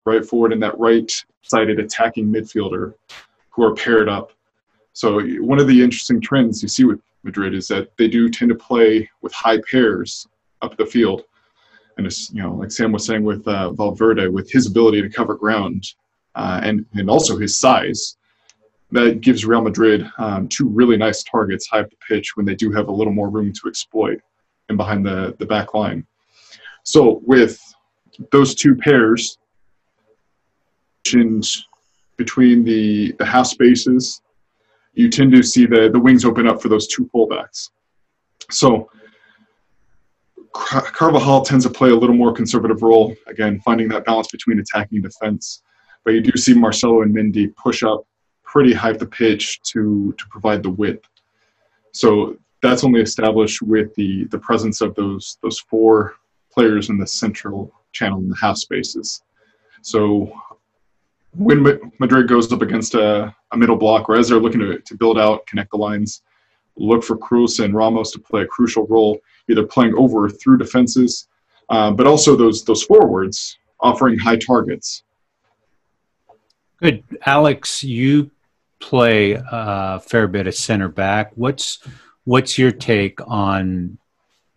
right 0.06 0.24
forward 0.24 0.54
and 0.54 0.62
that 0.64 0.80
right 0.80 1.12
sided 1.42 1.80
attacking 1.80 2.32
midfielder 2.32 2.94
who 3.50 3.64
are 3.64 3.74
paired 3.74 4.08
up. 4.08 4.32
So 5.00 5.22
one 5.40 5.60
of 5.60 5.68
the 5.70 5.82
interesting 5.82 6.20
trends 6.20 6.62
you 6.62 6.68
see 6.68 6.84
with 6.84 7.00
Madrid 7.24 7.56
is 7.56 7.70
that 7.70 7.96
they 7.96 8.10
do 8.10 8.28
tend 8.28 8.50
to 8.50 8.56
play 8.56 9.10
with 9.22 9.32
high 9.32 9.60
pairs 9.72 10.28
up 10.62 10.76
the 10.76 10.86
field. 10.86 11.24
And 11.96 12.06
it's, 12.06 12.30
you 12.34 12.44
know, 12.44 12.56
like 12.56 12.70
Sam 12.70 12.92
was 12.92 13.06
saying 13.06 13.24
with 13.24 13.48
uh, 13.48 13.72
Valverde, 13.72 14.28
with 14.28 14.52
his 14.52 14.68
ability 14.68 15.02
to 15.02 15.08
cover 15.08 15.36
ground 15.36 15.86
uh, 16.36 16.60
and, 16.66 16.86
and 16.96 17.10
also 17.10 17.38
his 17.38 17.56
size, 17.56 18.18
that 18.92 19.22
gives 19.22 19.46
Real 19.46 19.62
Madrid 19.62 20.06
um, 20.18 20.50
two 20.50 20.68
really 20.68 20.98
nice 20.98 21.24
targets 21.24 21.66
high 21.68 21.80
up 21.80 21.90
the 21.90 21.96
pitch 22.06 22.36
when 22.36 22.46
they 22.46 22.56
do 22.56 22.70
have 22.74 22.90
a 22.90 22.92
little 22.92 23.14
more 23.14 23.30
room 23.30 23.54
to 23.54 23.70
exploit 23.70 24.20
and 24.68 24.78
behind 24.78 25.06
the, 25.06 25.34
the 25.40 25.46
back 25.46 25.74
line. 25.74 26.06
So 26.84 27.22
with 27.26 27.58
those 28.34 28.54
two 28.54 28.76
pairs 28.76 29.38
between 31.06 32.66
the, 32.66 33.14
the 33.18 33.26
half 33.26 33.48
spaces, 33.48 34.22
you 34.94 35.10
tend 35.10 35.32
to 35.32 35.44
see 35.44 35.66
the, 35.66 35.90
the 35.92 36.00
wings 36.00 36.26
open 36.26 36.48
up 36.48 36.62
for 36.62 36.70
those 36.70 36.88
two 36.88 37.06
fullbacks. 37.14 37.70
So 38.52 38.90
Carvajal 40.54 41.42
tends 41.42 41.66
to 41.66 41.72
play 41.72 41.92
a 41.92 41.96
little 41.96 42.16
more 42.16 42.34
conservative 42.34 42.82
role, 42.82 43.16
again, 43.28 43.60
finding 43.62 43.88
that 43.90 44.06
balance 44.06 44.28
between 44.30 44.60
attacking 44.60 44.98
and 44.98 45.04
defense. 45.04 45.62
But 46.04 46.14
you 46.14 46.22
do 46.22 46.32
see 46.38 46.54
Marcelo 46.54 47.02
and 47.02 47.16
Mendy 47.16 47.56
push 47.56 47.84
up 47.84 48.06
pretty 48.44 48.74
high 48.74 48.94
the 48.94 49.06
pitch 49.06 49.62
to 49.62 50.14
to 50.18 50.26
provide 50.30 50.64
the 50.64 50.70
width. 50.72 51.08
So 51.94 52.38
that's 52.62 52.84
only 52.84 53.02
established 53.02 53.62
with 53.62 53.94
the 53.96 54.26
the 54.26 54.40
presence 54.40 54.82
of 54.82 54.96
those 54.96 55.38
those 55.44 55.60
four 55.60 56.16
players 56.52 56.90
in 56.90 56.98
the 56.98 57.08
central 57.08 57.72
channel 57.92 58.20
in 58.20 58.30
the 58.30 58.38
half 58.42 58.58
spaces. 58.58 59.22
So 59.82 60.34
when 61.32 61.92
Madrid 62.00 62.28
goes 62.28 62.52
up 62.52 62.62
against 62.62 62.96
a, 62.96 63.34
a 63.52 63.58
middle 63.58 63.76
block, 63.76 64.10
or 64.10 64.16
as 64.16 64.30
they're 64.30 64.40
looking 64.40 64.62
to, 64.62 64.80
to 64.80 64.96
build 64.96 65.20
out, 65.20 65.46
connect 65.48 65.72
the 65.72 65.78
lines, 65.78 66.22
look 66.76 67.04
for 67.04 67.18
Kroos 67.18 67.64
and 67.64 67.76
Ramos 67.76 68.12
to 68.12 68.20
play 68.20 68.42
a 68.42 68.48
crucial 68.48 68.88
role, 68.88 69.20
either 69.50 69.64
playing 69.64 69.94
over 69.96 70.26
or 70.26 70.30
through 70.30 70.58
defenses, 70.58 71.28
uh, 71.70 71.92
but 71.92 72.08
also 72.08 72.36
those 72.36 72.64
those 72.64 72.84
forwards 72.84 73.58
offering 73.80 74.18
high 74.18 74.38
targets. 74.38 75.04
Good, 76.78 77.04
Alex. 77.26 77.84
You 77.84 78.32
play 78.80 79.38
a 79.52 80.00
fair 80.00 80.28
bit 80.28 80.48
of 80.48 80.56
center 80.56 80.88
back. 80.88 81.32
What's 81.36 81.80
what's 82.24 82.58
your 82.58 82.72
take 82.72 83.20
on 83.28 83.98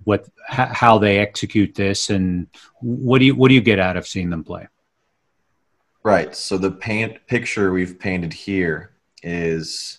what 0.05 0.26
how 0.47 0.99
they 0.99 1.19
execute 1.19 1.75
this, 1.75 2.11
and 2.11 2.47
what 2.81 3.19
do 3.19 3.26
you 3.26 3.35
what 3.35 3.49
do 3.49 3.55
you 3.55 3.61
get 3.61 3.79
out 3.79 3.97
of 3.97 4.07
seeing 4.07 4.31
them 4.31 4.45
play? 4.45 4.69
Right. 6.04 6.35
So 6.35 6.59
the 6.59 6.71
paint 6.71 7.26
picture 7.26 7.73
we've 7.73 7.99
painted 7.99 8.32
here 8.32 8.92
is 9.23 9.99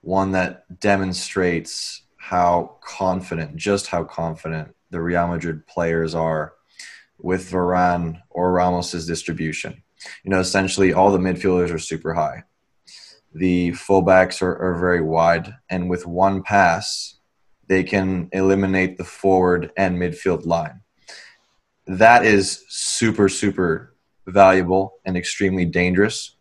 one 0.00 0.32
that 0.32 0.80
demonstrates 0.80 2.02
how 2.16 2.78
confident, 2.82 3.56
just 3.56 3.86
how 3.86 4.04
confident 4.04 4.74
the 4.90 5.00
Real 5.00 5.28
Madrid 5.28 5.66
players 5.66 6.14
are 6.14 6.54
with 7.18 7.50
Varane 7.50 8.20
or 8.30 8.52
Ramos's 8.52 9.06
distribution. 9.06 9.82
You 10.24 10.30
know, 10.30 10.40
essentially 10.40 10.92
all 10.92 11.12
the 11.12 11.18
midfielders 11.18 11.72
are 11.72 11.78
super 11.78 12.14
high 12.14 12.44
the 13.34 13.72
fullbacks 13.72 14.40
are, 14.40 14.56
are 14.56 14.78
very 14.78 15.00
wide, 15.00 15.54
and 15.68 15.90
with 15.90 16.06
one 16.06 16.42
pass, 16.42 17.16
they 17.66 17.82
can 17.82 18.28
eliminate 18.32 18.96
the 18.96 19.04
forward 19.04 19.72
and 19.76 19.98
midfield 19.98 20.46
line. 20.46 20.80
That 21.86 22.24
is 22.24 22.64
super, 22.68 23.28
super 23.28 23.93
valuable 24.26 24.94
and 25.04 25.16
extremely 25.16 25.64
dangerous 25.64 26.36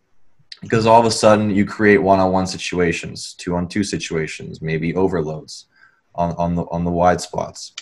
because 0.61 0.85
all 0.85 0.99
of 0.99 1.05
a 1.05 1.11
sudden 1.11 1.49
you 1.51 1.65
create 1.65 1.97
one-on-one 1.97 2.47
situations, 2.47 3.33
two-on-two 3.33 3.83
situations, 3.83 4.61
maybe 4.61 4.95
overloads 4.95 5.65
on, 6.15 6.31
on 6.37 6.55
the 6.55 6.63
on 6.71 6.85
the 6.85 6.91
wide 6.91 7.19
spots, 7.19 7.73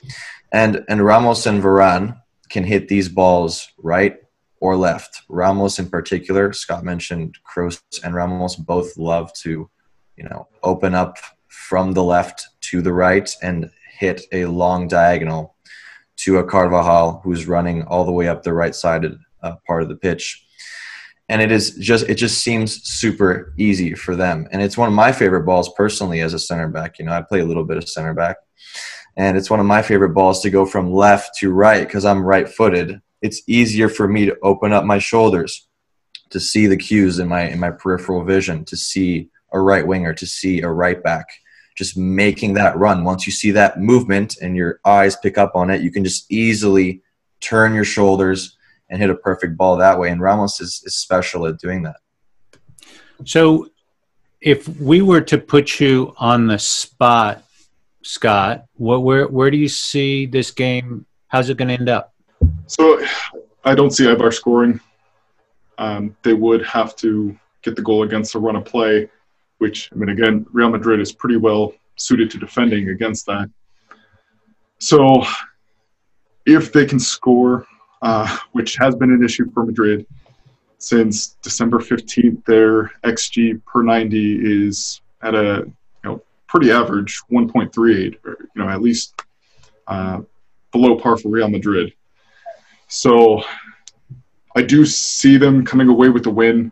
and 0.51 0.83
and 0.89 1.05
Ramos 1.05 1.45
and 1.45 1.61
Varane 1.61 2.19
can 2.49 2.63
hit 2.63 2.87
these 2.87 3.07
balls 3.07 3.69
right 3.77 4.17
or 4.59 4.75
left. 4.75 5.21
Ramos 5.29 5.79
in 5.79 5.89
particular, 5.89 6.53
Scott 6.53 6.83
mentioned 6.83 7.37
Kroos 7.47 7.81
and 8.03 8.15
Ramos 8.15 8.55
both 8.55 8.97
love 8.97 9.31
to, 9.33 9.69
you 10.17 10.23
know, 10.23 10.47
open 10.63 10.95
up 10.95 11.17
from 11.47 11.93
the 11.93 12.03
left 12.03 12.47
to 12.61 12.81
the 12.81 12.93
right 12.93 13.33
and 13.41 13.69
hit 13.97 14.21
a 14.31 14.45
long 14.45 14.87
diagonal 14.87 15.55
to 16.17 16.37
a 16.37 16.43
Carvajal 16.43 17.21
who's 17.23 17.47
running 17.47 17.83
all 17.83 18.05
the 18.05 18.11
way 18.11 18.27
up 18.27 18.43
the 18.43 18.53
right 18.53 18.75
sided 18.75 19.17
uh, 19.41 19.55
part 19.67 19.83
of 19.83 19.89
the 19.89 19.95
pitch. 19.95 20.45
And 21.29 21.41
it 21.41 21.51
is 21.51 21.75
just 21.77 22.09
it 22.09 22.15
just 22.15 22.39
seems 22.39 22.83
super 22.83 23.53
easy 23.57 23.93
for 23.93 24.15
them. 24.15 24.47
And 24.51 24.61
it's 24.61 24.77
one 24.77 24.89
of 24.89 24.93
my 24.93 25.11
favorite 25.11 25.45
balls 25.45 25.71
personally 25.75 26.19
as 26.19 26.33
a 26.33 26.39
center 26.39 26.67
back. 26.67 26.99
You 26.99 27.05
know, 27.05 27.13
I 27.13 27.21
play 27.21 27.39
a 27.39 27.45
little 27.45 27.63
bit 27.63 27.77
of 27.77 27.87
center 27.87 28.13
back. 28.13 28.37
And 29.15 29.37
it's 29.37 29.49
one 29.49 29.59
of 29.59 29.65
my 29.65 29.81
favorite 29.81 30.13
balls 30.13 30.41
to 30.41 30.49
go 30.49 30.65
from 30.65 30.91
left 30.91 31.37
to 31.39 31.51
right 31.51 31.85
because 31.85 32.05
I'm 32.05 32.23
right 32.23 32.47
footed 32.47 33.01
it's 33.21 33.43
easier 33.47 33.87
for 33.87 34.07
me 34.07 34.25
to 34.25 34.37
open 34.41 34.73
up 34.73 34.83
my 34.83 34.97
shoulders 34.97 35.67
to 36.31 36.39
see 36.39 36.67
the 36.67 36.77
cues 36.77 37.19
in 37.19 37.27
my 37.27 37.47
in 37.47 37.59
my 37.59 37.71
peripheral 37.71 38.23
vision 38.23 38.65
to 38.65 38.75
see 38.75 39.29
a 39.53 39.59
right 39.59 39.85
winger 39.85 40.13
to 40.13 40.25
see 40.25 40.61
a 40.61 40.69
right 40.69 41.01
back 41.03 41.27
just 41.77 41.97
making 41.97 42.53
that 42.53 42.77
run 42.77 43.03
once 43.03 43.25
you 43.25 43.31
see 43.31 43.51
that 43.51 43.79
movement 43.79 44.37
and 44.41 44.55
your 44.55 44.79
eyes 44.85 45.15
pick 45.15 45.37
up 45.37 45.55
on 45.55 45.69
it 45.69 45.81
you 45.81 45.91
can 45.91 46.03
just 46.03 46.31
easily 46.31 47.01
turn 47.39 47.73
your 47.73 47.85
shoulders 47.85 48.57
and 48.91 49.01
hit 49.01 49.09
a 49.09 49.15
perfect 49.15 49.57
ball 49.57 49.75
that 49.77 49.97
way 49.97 50.11
and 50.11 50.21
ramos 50.21 50.61
is, 50.61 50.83
is 50.85 50.95
special 50.95 51.47
at 51.47 51.57
doing 51.57 51.81
that 51.81 51.97
so 53.25 53.67
if 54.41 54.67
we 54.79 55.01
were 55.01 55.21
to 55.21 55.37
put 55.37 55.79
you 55.79 56.13
on 56.17 56.47
the 56.47 56.57
spot, 56.57 57.43
Scott, 58.01 58.65
what 58.73 59.03
where 59.03 59.27
where 59.27 59.51
do 59.51 59.57
you 59.57 59.67
see 59.67 60.25
this 60.25 60.49
game? 60.51 61.05
How's 61.27 61.49
it 61.49 61.57
going 61.57 61.67
to 61.67 61.75
end 61.75 61.89
up? 61.89 62.13
So, 62.65 63.05
I 63.63 63.75
don't 63.75 63.91
see 63.91 64.05
Eibar 64.05 64.33
scoring. 64.33 64.79
Um, 65.77 66.15
they 66.23 66.33
would 66.33 66.65
have 66.65 66.95
to 66.97 67.37
get 67.61 67.75
the 67.75 67.81
goal 67.81 68.03
against 68.03 68.33
the 68.33 68.39
run 68.39 68.55
of 68.55 68.65
play, 68.65 69.09
which 69.59 69.89
I 69.91 69.95
mean, 69.95 70.09
again, 70.09 70.45
Real 70.51 70.69
Madrid 70.69 70.99
is 70.99 71.11
pretty 71.11 71.37
well 71.37 71.73
suited 71.97 72.31
to 72.31 72.39
defending 72.39 72.89
against 72.89 73.27
that. 73.27 73.49
So, 74.79 75.23
if 76.47 76.73
they 76.73 76.87
can 76.87 76.99
score, 76.99 77.67
uh, 78.01 78.37
which 78.51 78.75
has 78.77 78.95
been 78.95 79.11
an 79.11 79.23
issue 79.23 79.49
for 79.51 79.65
Madrid 79.65 80.05
since 80.77 81.37
December 81.43 81.77
15th, 81.77 82.43
their 82.45 82.91
xG 83.03 83.63
per 83.65 83.83
90 83.83 84.67
is 84.67 85.01
at 85.21 85.35
a 85.35 85.63
you 86.03 86.09
know 86.09 86.21
pretty 86.47 86.71
average 86.71 87.21
1.38, 87.31 88.17
or 88.25 88.37
you 88.55 88.63
know 88.63 88.69
at 88.69 88.81
least 88.81 89.21
uh, 89.87 90.21
below 90.71 90.97
par 90.97 91.17
for 91.17 91.29
Real 91.29 91.49
Madrid. 91.49 91.93
So 92.87 93.43
I 94.55 94.63
do 94.63 94.85
see 94.85 95.37
them 95.37 95.63
coming 95.63 95.87
away 95.87 96.09
with 96.09 96.23
the 96.23 96.31
win. 96.31 96.71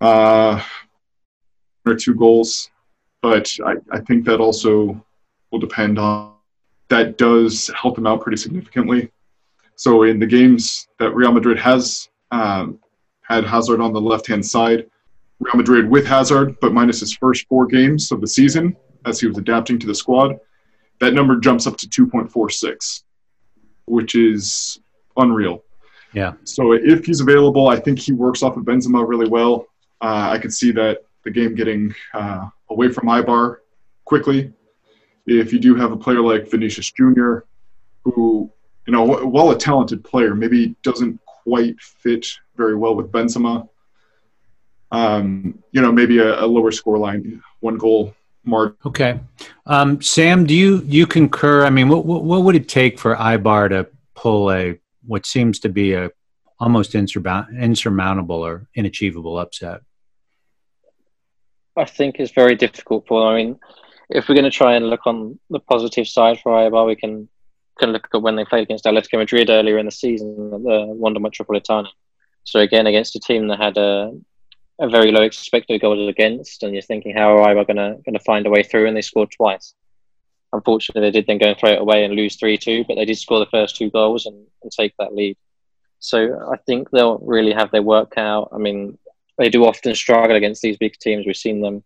Uh, 0.00 0.62
or 1.86 1.94
two 1.94 2.14
goals, 2.14 2.70
but 3.22 3.50
I, 3.64 3.74
I 3.90 4.00
think 4.00 4.24
that 4.24 4.40
also 4.40 5.04
will 5.50 5.58
depend 5.58 5.98
on 5.98 6.34
that 6.88 7.18
does 7.18 7.70
help 7.80 7.94
them 7.94 8.06
out 8.06 8.20
pretty 8.20 8.36
significantly. 8.36 9.10
So 9.76 10.04
in 10.04 10.18
the 10.18 10.26
games 10.26 10.88
that 10.98 11.14
Real 11.14 11.32
Madrid 11.32 11.58
has 11.58 12.08
um, 12.30 12.78
had 13.22 13.44
Hazard 13.44 13.80
on 13.80 13.92
the 13.92 14.00
left 14.00 14.26
hand 14.26 14.44
side, 14.44 14.86
Real 15.40 15.56
Madrid 15.56 15.88
with 15.88 16.06
Hazard, 16.06 16.56
but 16.60 16.72
minus 16.72 17.00
his 17.00 17.14
first 17.14 17.46
four 17.48 17.66
games 17.66 18.12
of 18.12 18.20
the 18.20 18.28
season 18.28 18.76
as 19.04 19.20
he 19.20 19.26
was 19.26 19.38
adapting 19.38 19.78
to 19.78 19.86
the 19.86 19.94
squad, 19.94 20.38
that 21.00 21.12
number 21.12 21.36
jumps 21.36 21.66
up 21.66 21.76
to 21.78 21.88
2.46, 21.88 23.02
which 23.86 24.14
is 24.14 24.80
unreal. 25.16 25.62
Yeah. 26.12 26.34
So 26.44 26.72
if 26.72 27.04
he's 27.04 27.20
available, 27.20 27.68
I 27.68 27.78
think 27.78 27.98
he 27.98 28.12
works 28.12 28.42
off 28.42 28.56
of 28.56 28.64
Benzema 28.64 29.06
really 29.06 29.28
well. 29.28 29.66
Uh, 30.00 30.28
I 30.30 30.38
could 30.38 30.52
see 30.52 30.70
that 30.72 30.98
the 31.24 31.30
game 31.30 31.54
getting 31.54 31.94
uh, 32.12 32.48
away 32.70 32.90
from 32.90 33.08
Eibar 33.08 33.58
quickly. 34.04 34.52
If 35.26 35.52
you 35.52 35.58
do 35.58 35.74
have 35.74 35.90
a 35.90 35.96
player 35.96 36.20
like 36.20 36.50
Vinicius 36.50 36.90
Jr., 36.92 37.38
who, 38.04 38.52
you 38.86 38.92
know, 38.92 39.02
while 39.04 39.50
a 39.50 39.58
talented 39.58 40.04
player, 40.04 40.34
maybe 40.34 40.74
doesn't 40.82 41.20
quite 41.24 41.80
fit 41.80 42.26
very 42.56 42.76
well 42.76 42.94
with 42.94 43.10
Benzema. 43.10 43.68
Um, 44.92 45.62
you 45.72 45.80
know, 45.80 45.90
maybe 45.90 46.18
a, 46.18 46.44
a 46.44 46.46
lower 46.46 46.70
score 46.70 46.98
line, 46.98 47.42
one 47.60 47.78
goal 47.78 48.14
mark. 48.44 48.76
Okay, 48.86 49.18
um, 49.66 50.00
Sam, 50.00 50.46
do 50.46 50.54
you 50.54 50.82
you 50.86 51.06
concur? 51.06 51.64
I 51.64 51.70
mean, 51.70 51.88
what, 51.88 52.04
what, 52.04 52.24
what 52.24 52.42
would 52.42 52.54
it 52.54 52.68
take 52.68 52.98
for 52.98 53.16
Eibar 53.16 53.70
to 53.70 53.88
pull 54.14 54.52
a 54.52 54.78
what 55.06 55.26
seems 55.26 55.58
to 55.60 55.68
be 55.68 55.94
a 55.94 56.10
almost 56.60 56.94
insurmountable 56.94 58.36
or 58.36 58.68
inachievable 58.76 59.40
upset? 59.40 59.80
I 61.76 61.84
think 61.84 62.16
it's 62.18 62.32
very 62.32 62.54
difficult 62.54 63.06
for 63.08 63.20
them. 63.20 63.32
I 63.32 63.36
mean, 63.36 63.58
if 64.10 64.28
we're 64.28 64.36
going 64.36 64.44
to 64.44 64.50
try 64.50 64.74
and 64.74 64.88
look 64.88 65.06
on 65.06 65.38
the 65.50 65.58
positive 65.58 66.06
side 66.06 66.38
for 66.40 66.52
Eibar, 66.52 66.86
we 66.86 66.94
can 66.94 67.28
can 67.78 67.90
look 67.90 68.08
at 68.12 68.22
when 68.22 68.36
they 68.36 68.44
played 68.44 68.62
against 68.62 68.84
Atletico 68.84 69.18
Madrid 69.18 69.50
earlier 69.50 69.78
in 69.78 69.86
the 69.86 69.92
season 69.92 70.52
at 70.54 70.62
the 70.62 70.86
Wanda 70.88 71.20
Metropolitano. 71.20 71.88
So 72.44 72.60
again, 72.60 72.86
against 72.86 73.16
a 73.16 73.20
team 73.20 73.48
that 73.48 73.60
had 73.60 73.76
a, 73.76 74.12
a 74.78 74.88
very 74.88 75.10
low 75.10 75.22
expected 75.22 75.80
goals 75.80 76.08
against, 76.08 76.62
and 76.62 76.72
you're 76.72 76.82
thinking, 76.82 77.14
how 77.16 77.36
are 77.36 77.46
Eibar 77.46 77.66
going 77.66 77.76
to 77.76 78.02
going 78.04 78.18
to 78.18 78.24
find 78.24 78.46
a 78.46 78.50
way 78.50 78.62
through? 78.62 78.86
And 78.86 78.96
they 78.96 79.02
scored 79.02 79.30
twice. 79.30 79.74
Unfortunately, 80.52 81.02
they 81.02 81.10
did 81.10 81.26
then 81.26 81.38
go 81.38 81.48
and 81.48 81.58
throw 81.58 81.70
it 81.70 81.80
away 81.80 82.04
and 82.04 82.14
lose 82.14 82.36
three 82.36 82.56
two, 82.56 82.84
but 82.86 82.94
they 82.94 83.04
did 83.04 83.18
score 83.18 83.40
the 83.40 83.46
first 83.46 83.76
two 83.76 83.90
goals 83.90 84.26
and, 84.26 84.46
and 84.62 84.70
take 84.70 84.94
that 84.98 85.14
lead. 85.14 85.36
So 85.98 86.48
I 86.52 86.58
think 86.58 86.90
they'll 86.90 87.18
really 87.18 87.52
have 87.52 87.70
their 87.70 87.82
work 87.82 88.18
out. 88.18 88.50
I 88.52 88.58
mean, 88.58 88.98
they 89.38 89.48
do 89.48 89.64
often 89.64 89.94
struggle 89.94 90.36
against 90.36 90.62
these 90.62 90.76
big 90.76 90.96
teams. 90.98 91.26
We've 91.26 91.34
seen 91.34 91.60
them 91.60 91.82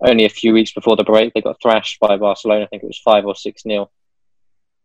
only 0.00 0.24
a 0.24 0.30
few 0.30 0.52
weeks 0.52 0.72
before 0.72 0.96
the 0.96 1.04
break. 1.04 1.34
They 1.34 1.40
got 1.40 1.60
thrashed 1.62 2.00
by 2.00 2.16
Barcelona. 2.16 2.64
I 2.64 2.66
think 2.68 2.82
it 2.82 2.86
was 2.86 2.98
five 2.98 3.26
or 3.26 3.36
six 3.36 3.64
nil, 3.64 3.92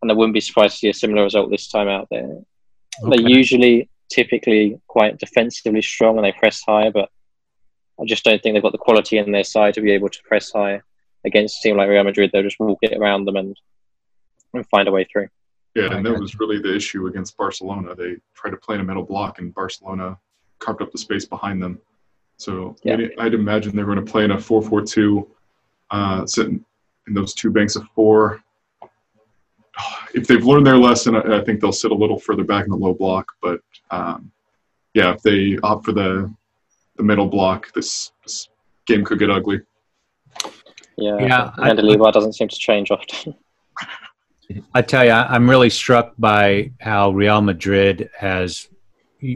and 0.01 0.12
I 0.12 0.13
wouldn't 0.13 0.33
be 0.33 0.41
surprised 0.41 0.75
to 0.75 0.79
see 0.79 0.89
a 0.89 0.93
similar 0.93 1.23
result 1.23 1.49
this 1.49 1.69
time 1.69 1.88
out 1.88 2.07
there. 2.09 2.23
Okay. 2.23 2.43
They're 3.09 3.29
usually 3.29 3.89
typically 4.12 4.79
quite 4.88 5.17
defensively 5.19 5.81
strong 5.81 6.17
and 6.17 6.25
they 6.25 6.31
press 6.31 6.62
high, 6.65 6.89
but 6.89 7.09
I 7.99 8.05
just 8.05 8.23
don't 8.23 8.41
think 8.41 8.53
they've 8.55 8.63
got 8.63 8.71
the 8.71 8.77
quality 8.77 9.17
in 9.17 9.31
their 9.31 9.43
side 9.43 9.73
to 9.75 9.81
be 9.81 9.91
able 9.91 10.09
to 10.09 10.19
press 10.23 10.51
high 10.51 10.81
against 11.25 11.59
a 11.59 11.67
team 11.67 11.77
like 11.77 11.89
Real 11.89 12.03
Madrid. 12.03 12.31
They'll 12.31 12.43
just 12.43 12.59
walk 12.59 12.79
it 12.81 12.97
around 12.97 13.25
them 13.25 13.35
and 13.35 13.57
and 14.53 14.67
find 14.69 14.88
a 14.88 14.91
way 14.91 15.05
through. 15.12 15.27
Yeah, 15.75 15.93
and 15.93 16.05
that 16.05 16.19
was 16.19 16.39
really 16.39 16.59
the 16.59 16.75
issue 16.75 17.07
against 17.07 17.38
Barcelona. 17.38 17.93
They 17.93 18.15
tried 18.33 18.51
to 18.51 18.57
play 18.57 18.75
in 18.75 18.81
a 18.81 18.83
middle 18.83 19.03
block, 19.03 19.38
and 19.38 19.53
Barcelona 19.53 20.17
carved 20.57 20.81
up 20.81 20.91
the 20.91 20.97
space 20.97 21.25
behind 21.25 21.62
them. 21.62 21.79
So 22.38 22.75
yeah. 22.83 22.97
I'd 23.19 23.33
imagine 23.33 23.75
they're 23.75 23.85
going 23.85 24.03
to 24.03 24.12
play 24.12 24.23
in 24.23 24.31
a 24.31 24.38
4-4-2, 24.38 25.27
uh, 25.91 26.25
sitting 26.25 26.65
in 27.07 27.13
those 27.13 27.33
two 27.33 27.51
banks 27.51 27.75
of 27.75 27.83
four. 27.93 28.41
If 30.11 30.25
they've 30.25 30.43
learned 30.43 30.65
their 30.65 30.77
lesson, 30.77 31.15
I 31.15 31.39
think 31.41 31.61
they'll 31.61 31.71
sit 31.71 31.91
a 31.91 31.95
little 31.95 32.17
further 32.19 32.43
back 32.43 32.65
in 32.65 32.71
the 32.71 32.75
low 32.75 32.95
block. 32.95 33.27
But 33.43 33.61
um, 33.91 34.31
yeah, 34.95 35.13
if 35.13 35.21
they 35.21 35.55
opt 35.61 35.85
for 35.85 35.91
the 35.91 36.33
the 36.99 37.03
middle 37.03 37.27
block, 37.27 37.71
this, 37.73 38.11
this 38.23 38.49
game 38.85 39.03
could 39.03 39.17
get 39.17 39.31
ugly. 39.31 39.61
Yeah, 40.97 41.17
yeah. 41.19 41.51
Mendilibar 41.57 42.11
doesn't 42.11 42.33
seem 42.33 42.49
to 42.49 42.55
change 42.57 42.91
often. 42.91 43.35
I 44.73 44.81
tell 44.81 45.05
you, 45.05 45.11
I'm 45.11 45.49
really 45.49 45.69
struck 45.69 46.13
by 46.17 46.73
how 46.79 47.11
Real 47.11 47.41
Madrid 47.41 48.09
has 48.17 48.67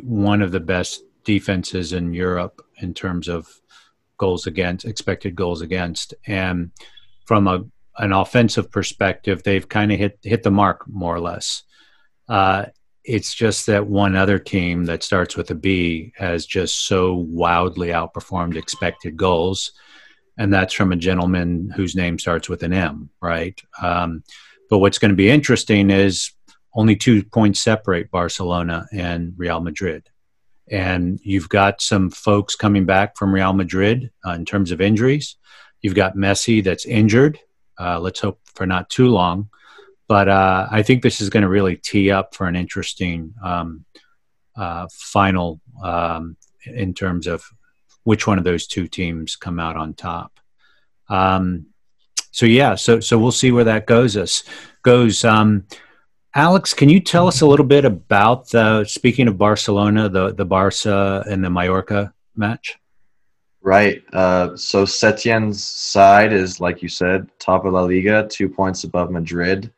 one 0.03 0.41
of 0.41 0.51
the 0.51 0.60
best 0.60 1.03
defenses 1.23 1.93
in 1.93 2.13
Europe 2.13 2.62
in 2.82 2.93
terms 2.93 3.27
of 3.27 3.47
goals 4.17 4.45
against, 4.45 4.86
expected 4.86 5.36
goals 5.36 5.62
against, 5.62 6.13
and 6.27 6.71
from 7.25 7.47
a 7.47 7.63
an 7.97 8.12
offensive 8.12 8.71
perspective, 8.71 9.43
they've 9.43 9.67
kind 9.67 9.91
of 9.91 9.99
hit 9.99 10.19
hit 10.23 10.43
the 10.43 10.51
mark 10.51 10.86
more 10.88 11.15
or 11.15 11.19
less. 11.19 11.63
Uh, 12.27 12.65
it's 13.03 13.34
just 13.34 13.65
that 13.67 13.88
one 13.88 14.15
other 14.15 14.39
team 14.39 14.86
that 14.86 15.03
starts 15.03 15.36
with 15.36 15.51
a 15.51 15.56
B 15.56 16.13
has 16.15 16.45
just 16.45 16.88
so 16.88 17.13
wildly 17.13 17.89
outperformed 17.89 18.56
expected 18.56 19.17
goals, 19.17 19.73
and 20.38 20.53
that's 20.53 20.73
from 20.73 20.91
a 20.91 20.97
gentleman 20.97 21.71
whose 21.75 21.95
name 21.95 22.17
starts 22.17 22.47
with 22.47 22.63
an 22.63 22.73
M, 22.73 23.10
right? 23.21 23.62
Um, 23.82 24.23
but 24.69 24.79
what's 24.79 24.97
going 24.97 25.12
to 25.12 25.15
be 25.15 25.29
interesting 25.29 25.89
is 25.89 26.32
only 26.73 26.95
two 26.95 27.23
points 27.23 27.62
separate 27.62 28.10
Barcelona 28.10 28.88
and 28.91 29.34
Real 29.38 29.60
Madrid. 29.60 30.10
And 30.71 31.19
you've 31.23 31.49
got 31.49 31.82
some 31.82 32.10
folks 32.10 32.56
coming 32.56 32.86
back 32.86 33.17
from 33.17 33.34
Real 33.34 33.53
Madrid 33.53 34.12
uh, 34.25 34.32
in 34.32 34.45
terms 34.45 34.71
of 34.71 34.82
injuries. 34.82 35.36
You've 35.82 35.95
got 35.95 36.15
Messi 36.15 36.63
that's 36.63 36.86
injured. 36.86 37.38
Uh, 37.80 38.00
let's 38.00 38.20
hope 38.20 38.40
for 38.56 38.66
not 38.66 38.90
too 38.90 39.08
long. 39.08 39.50
But 40.08 40.30
uh, 40.30 40.68
I 40.70 40.84
think 40.84 41.02
this 41.02 41.22
is 41.22 41.30
going 41.30 41.44
to 41.44 41.50
really 41.50 41.78
tee 41.78 42.12
up 42.12 42.36
for 42.36 42.48
an 42.48 42.56
interesting 42.56 43.34
um, 43.44 43.86
uh, 44.56 44.88
final 44.92 45.60
um, 45.84 46.38
in 46.66 46.94
terms 46.94 47.28
of 47.28 47.44
which 48.04 48.28
one 48.28 48.38
of 48.38 48.44
those 48.44 48.68
two 48.68 48.88
teams 48.88 49.36
come 49.36 49.60
out 49.60 49.78
on 49.78 49.94
top. 49.94 50.40
Um, 51.10 51.68
so 52.32 52.46
yeah, 52.46 52.76
so 52.76 53.00
so 53.00 53.18
we'll 53.18 53.32
see 53.32 53.52
where 53.52 53.64
that 53.64 53.86
goes 53.86 54.18
us 54.18 54.44
goes. 54.84 55.24
Um, 55.24 55.66
Alex, 56.36 56.74
can 56.74 56.90
you 56.90 57.00
tell 57.00 57.28
us 57.28 57.42
a 57.42 57.46
little 57.46 57.66
bit 57.66 57.86
about 57.86 58.50
the 58.50 58.86
speaking 58.86 59.28
of 59.28 59.38
Barcelona, 59.38 60.10
the 60.10 60.34
the 60.34 60.46
Barca 60.46 61.24
and 61.30 61.44
the 61.44 61.50
Mallorca 61.50 62.14
match? 62.36 62.78
Right. 63.63 64.04
Uh, 64.12 64.58
so 64.58 64.84
Setien's 64.84 65.63
side 65.63 66.34
is, 66.34 66.60
like 66.60 66.82
you 66.82 66.89
said, 66.89 67.30
top 67.39 67.63
of 67.63 67.71
La 67.71 67.84
Liga, 67.84 68.28
two 68.30 68.49
points 68.49 68.84
above 68.84 69.10
Madrid. 69.10 69.71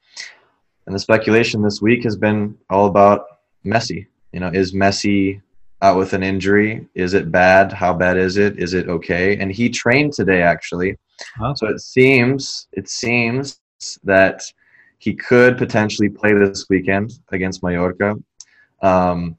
And 0.87 0.95
the 0.95 0.99
speculation 0.99 1.61
this 1.61 1.83
week 1.83 2.03
has 2.03 2.17
been 2.17 2.57
all 2.71 2.87
about 2.87 3.25
Messi. 3.63 4.07
You 4.33 4.39
know, 4.39 4.47
is 4.47 4.73
Messi 4.73 5.39
out 5.83 5.97
with 5.97 6.13
an 6.13 6.23
injury? 6.23 6.87
Is 6.95 7.13
it 7.13 7.31
bad? 7.31 7.71
How 7.71 7.93
bad 7.93 8.17
is 8.17 8.37
it? 8.37 8.57
Is 8.57 8.73
it 8.73 8.89
okay? 8.89 9.37
And 9.37 9.51
he 9.51 9.69
trained 9.69 10.13
today, 10.13 10.41
actually. 10.41 10.97
Oh. 11.39 11.53
So 11.53 11.67
it 11.67 11.79
seems 11.79 12.67
it 12.71 12.89
seems 12.89 13.59
that 14.03 14.41
he 14.97 15.13
could 15.13 15.59
potentially 15.59 16.09
play 16.09 16.33
this 16.33 16.65
weekend 16.69 17.19
against 17.31 17.61
Mallorca. 17.61 18.15
Um, 18.81 19.37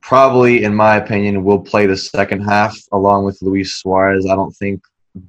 probably, 0.00 0.64
in 0.64 0.74
my 0.74 0.96
opinion, 0.96 1.44
will 1.44 1.60
play 1.60 1.86
the 1.86 1.96
second 1.96 2.42
half 2.42 2.76
along 2.92 3.24
with 3.24 3.40
Luis 3.42 3.74
Suarez. 3.74 4.26
I 4.26 4.34
don't 4.34 4.56
think 4.56 4.82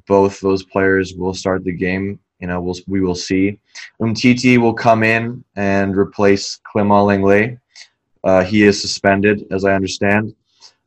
both 0.08 0.40
those 0.40 0.64
players 0.64 1.14
will 1.14 1.34
start 1.34 1.64
the 1.64 1.72
game. 1.72 2.20
You 2.40 2.48
know, 2.48 2.62
we'll, 2.62 2.76
we 2.88 3.02
will 3.02 3.16
see. 3.16 3.60
Umtiti 4.02 4.58
will 4.58 4.74
come 4.74 5.04
in 5.04 5.44
and 5.56 5.96
replace 5.96 6.60
Clement 6.64 7.08
Lenglet. 7.08 7.60
Uh, 8.24 8.44
he 8.44 8.64
is 8.64 8.82
suspended, 8.82 9.46
as 9.52 9.66
I 9.66 9.74
understand. 9.74 10.36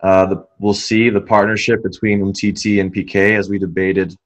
Uh, 0.01 0.27
the, 0.27 0.47
we'll 0.59 0.75
see 0.75 1.11
the 1.11 1.21
partnership 1.21 1.83
between 1.83 2.21
Umtiti 2.21 2.81
and 2.81 2.95
Piqué, 2.95 3.39
as 3.39 3.49
we 3.49 3.59
debated 3.59 4.17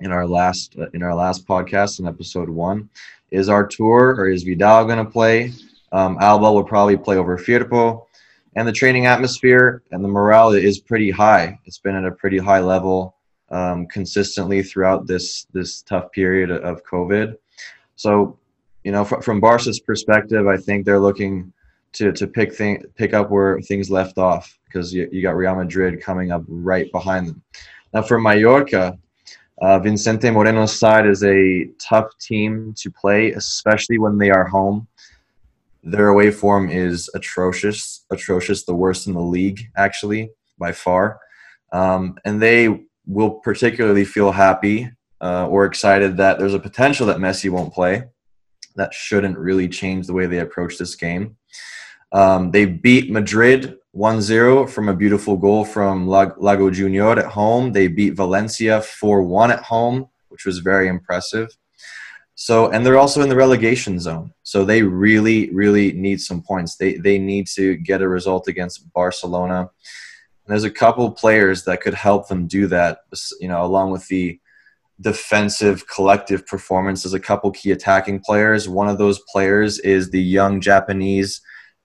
in 0.00 0.12
our 0.12 0.26
last 0.26 0.76
uh, 0.78 0.86
in 0.94 1.02
our 1.02 1.14
last 1.14 1.46
podcast 1.46 2.00
in 2.00 2.06
episode 2.06 2.48
one. 2.48 2.88
Is 3.30 3.48
Arthur 3.48 4.20
or 4.20 4.28
is 4.28 4.42
Vidal 4.42 4.84
going 4.84 5.04
to 5.04 5.10
play? 5.10 5.52
Um, 5.92 6.18
Alba 6.20 6.52
will 6.52 6.64
probably 6.64 6.96
play 6.96 7.16
over 7.16 7.38
Firpo, 7.38 8.06
and 8.58 8.66
the 8.66 8.72
training 8.72 9.06
atmosphere 9.06 9.84
and 9.92 10.02
the 10.02 10.08
morale 10.08 10.50
is 10.50 10.80
pretty 10.80 11.12
high. 11.12 11.56
It's 11.64 11.78
been 11.78 11.94
at 11.94 12.04
a 12.04 12.10
pretty 12.10 12.38
high 12.38 12.58
level 12.58 13.14
um, 13.50 13.86
consistently 13.86 14.64
throughout 14.64 15.06
this 15.06 15.46
this 15.52 15.82
tough 15.82 16.10
period 16.10 16.50
of 16.50 16.82
COVID. 16.82 17.36
So, 17.94 18.36
you 18.82 18.90
know, 18.90 19.04
fr- 19.04 19.20
from 19.20 19.38
Barca's 19.38 19.78
perspective, 19.78 20.48
I 20.48 20.56
think 20.56 20.84
they're 20.84 20.98
looking 20.98 21.52
to 21.92 22.10
to 22.10 22.26
pick 22.26 22.52
thing 22.52 22.82
pick 22.96 23.14
up 23.14 23.30
where 23.30 23.60
things 23.60 23.90
left 23.90 24.18
off 24.18 24.58
because 24.64 24.92
you, 24.92 25.08
you 25.12 25.22
got 25.22 25.36
Real 25.36 25.54
Madrid 25.54 26.02
coming 26.02 26.32
up 26.32 26.42
right 26.48 26.90
behind 26.90 27.28
them. 27.28 27.40
Now, 27.94 28.02
for 28.02 28.18
Mallorca, 28.18 28.98
uh, 29.62 29.78
Vicente 29.78 30.30
Moreno's 30.30 30.76
side 30.76 31.06
is 31.06 31.22
a 31.22 31.66
tough 31.78 32.18
team 32.18 32.74
to 32.78 32.90
play, 32.90 33.30
especially 33.30 33.98
when 33.98 34.18
they 34.18 34.30
are 34.30 34.46
home. 34.48 34.88
Their 35.82 36.08
away 36.08 36.30
form 36.30 36.70
is 36.70 37.08
atrocious, 37.14 38.04
atrocious, 38.10 38.64
the 38.64 38.74
worst 38.74 39.06
in 39.06 39.14
the 39.14 39.20
league, 39.20 39.60
actually, 39.76 40.30
by 40.58 40.72
far. 40.72 41.20
Um, 41.72 42.16
and 42.24 42.42
they 42.42 42.86
will 43.06 43.30
particularly 43.40 44.04
feel 44.04 44.32
happy 44.32 44.90
uh, 45.20 45.46
or 45.48 45.64
excited 45.64 46.16
that 46.16 46.38
there's 46.38 46.54
a 46.54 46.60
potential 46.60 47.06
that 47.06 47.18
Messi 47.18 47.50
won't 47.50 47.72
play. 47.72 48.04
That 48.76 48.94
shouldn't 48.94 49.38
really 49.38 49.68
change 49.68 50.06
the 50.06 50.12
way 50.12 50.26
they 50.26 50.38
approach 50.38 50.78
this 50.78 50.94
game. 50.94 51.36
Um, 52.12 52.50
they 52.50 52.64
beat 52.64 53.10
Madrid 53.10 53.76
1 53.92 54.20
0 54.20 54.66
from 54.66 54.88
a 54.88 54.94
beautiful 54.94 55.36
goal 55.36 55.64
from 55.64 56.06
Lago 56.06 56.70
Junior 56.70 57.18
at 57.18 57.26
home. 57.26 57.72
They 57.72 57.88
beat 57.88 58.14
Valencia 58.14 58.80
4 58.80 59.22
1 59.22 59.50
at 59.50 59.62
home, 59.62 60.08
which 60.28 60.44
was 60.46 60.58
very 60.58 60.88
impressive. 60.88 61.48
So, 62.40 62.70
and 62.70 62.86
they're 62.86 62.96
also 62.96 63.20
in 63.20 63.28
the 63.28 63.34
relegation 63.34 63.98
zone. 63.98 64.32
So 64.44 64.64
they 64.64 64.84
really, 64.84 65.50
really 65.50 65.90
need 65.90 66.20
some 66.20 66.40
points. 66.40 66.76
They, 66.76 66.94
they 66.94 67.18
need 67.18 67.48
to 67.48 67.74
get 67.78 68.00
a 68.00 68.08
result 68.08 68.46
against 68.46 68.92
Barcelona. 68.92 69.58
And 69.62 69.68
there's 70.46 70.62
a 70.62 70.70
couple 70.70 71.10
players 71.10 71.64
that 71.64 71.80
could 71.80 71.94
help 71.94 72.28
them 72.28 72.46
do 72.46 72.68
that, 72.68 73.00
you 73.40 73.48
know, 73.48 73.64
along 73.64 73.90
with 73.90 74.06
the 74.06 74.38
defensive 75.00 75.88
collective 75.88 76.46
performance. 76.46 77.02
There's 77.02 77.12
a 77.12 77.18
couple 77.18 77.50
key 77.50 77.72
attacking 77.72 78.20
players. 78.20 78.68
One 78.68 78.88
of 78.88 78.98
those 78.98 79.18
players 79.32 79.80
is 79.80 80.10
the 80.10 80.22
young 80.22 80.60
Japanese 80.60 81.40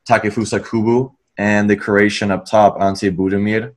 Takefusa 0.07 0.63
Kubo 0.63 1.17
and 1.35 1.67
the 1.67 1.75
Croatian 1.75 2.29
up 2.29 2.45
top, 2.45 2.79
Ante 2.79 3.09
Budimir. 3.09 3.73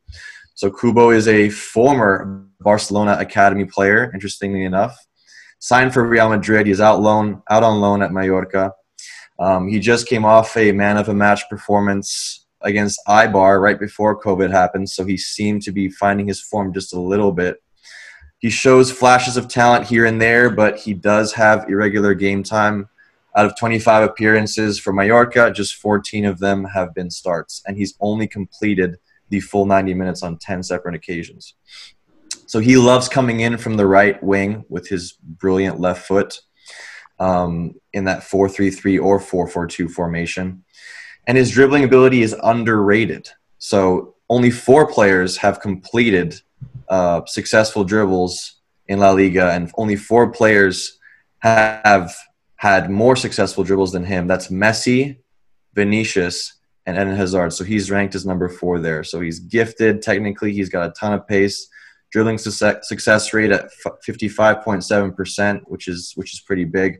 So 0.55 0.71
Kubo 0.71 1.09
is 1.09 1.27
a 1.27 1.49
former 1.49 2.45
Barcelona 2.61 3.17
academy 3.19 3.65
player, 3.65 4.11
interestingly 4.13 4.65
enough. 4.65 4.95
Signed 5.59 5.95
for 5.95 6.07
Real 6.07 6.29
Madrid. 6.29 6.67
He's 6.67 6.81
out 6.81 7.01
loan 7.01 7.43
out 7.51 7.63
on 7.63 7.81
loan 7.81 8.03
at 8.03 8.13
Mallorca. 8.13 8.73
Um, 9.39 9.69
he 9.69 9.81
just 9.81 10.07
came 10.07 10.25
off 10.25 10.57
a 10.57 10.73
man 10.73 10.97
of 10.97 11.09
a 11.09 11.15
match 11.15 11.43
performance 11.51 12.47
against 12.63 13.01
Eibar 13.07 13.61
right 13.61 13.79
before 13.79 14.21
COVID 14.21 14.51
happened, 14.51 14.89
so 14.89 15.05
he 15.05 15.17
seemed 15.17 15.63
to 15.63 15.73
be 15.73 15.89
finding 15.89 16.29
his 16.29 16.41
form 16.41 16.73
just 16.73 16.95
a 16.95 17.01
little 17.01 17.33
bit. 17.33 17.63
He 18.39 18.51
shows 18.51 18.93
flashes 18.93 19.37
of 19.37 19.49
talent 19.49 19.87
here 19.87 20.05
and 20.05 20.21
there, 20.21 20.51
but 20.51 20.79
he 20.79 20.95
does 20.95 21.33
have 21.35 21.69
irregular 21.69 22.15
game 22.15 22.43
time. 22.43 22.89
Out 23.37 23.47
of 23.47 23.59
25 23.59 24.05
appearances 24.05 24.79
for 24.79 24.93
Mallorca, 24.93 25.51
just 25.51 25.77
14 25.77 26.25
of 26.25 26.39
them 26.39 26.65
have 26.65 26.95
been 26.95 27.11
starts, 27.11 27.63
and 27.67 27.77
he's 27.77 27.95
only 28.01 28.27
completed 28.27 28.97
the 29.29 29.41
full 29.41 29.67
90 29.67 29.95
minutes 29.95 30.23
on 30.23 30.39
10 30.39 30.63
separate 30.63 30.95
occasions. 30.95 31.55
So 32.47 32.61
he 32.61 32.77
loves 32.77 33.09
coming 33.09 33.41
in 33.41 33.59
from 33.59 33.77
the 33.77 33.87
right 33.87 34.21
wing 34.23 34.65
with 34.69 34.89
his 34.89 35.13
brilliant 35.13 35.81
left 35.81 36.07
foot 36.07 36.41
um, 37.19 37.75
in 37.93 38.05
that 38.05 38.23
4 38.23 38.49
3 38.49 38.71
3 38.71 38.99
or 38.99 39.19
4 39.21 39.49
4 39.49 39.67
2 39.67 39.89
formation. 39.89 40.65
And 41.27 41.37
his 41.37 41.51
dribbling 41.51 41.85
ability 41.85 42.23
is 42.23 42.37
underrated. 42.43 43.29
So 43.59 44.15
only 44.29 44.51
four 44.51 44.87
players 44.87 45.37
have 45.39 45.61
completed 45.61 46.41
uh, 46.89 47.23
successful 47.27 47.85
dribbles 47.85 48.57
in 48.89 49.01
La 49.01 49.11
Liga, 49.11 49.51
and 49.51 49.73
only 49.77 49.97
four 49.97 50.31
players 50.31 50.99
have 51.41 52.15
had 52.57 52.91
more 52.91 53.17
successful 53.17 53.65
dribbles 53.65 53.93
than 53.93 54.05
him. 54.05 54.27
That's 54.27 54.49
Messi, 54.49 55.19
Vinicius, 55.75 56.55
and 56.87 56.97
Eden 56.97 57.17
Hazard. 57.17 57.53
So 57.53 57.65
he's 57.65 57.91
ranked 57.91 58.15
as 58.15 58.25
number 58.25 58.49
four 58.49 58.79
there. 58.79 59.03
So 59.05 59.21
he's 59.21 59.41
gifted. 59.41 60.03
Technically, 60.03 60.53
he's 60.53 60.69
got 60.69 60.89
a 60.89 60.93
ton 60.93 61.13
of 61.13 61.27
pace. 61.27 61.69
Dribbling 62.17 62.39
success 62.39 63.35
rate 63.35 63.51
at 63.51 63.69
55.7%, 64.09 65.61
which 65.67 65.87
is 65.87 66.13
which 66.15 66.33
is 66.33 66.41
pretty 66.41 66.65
big. 66.65 66.97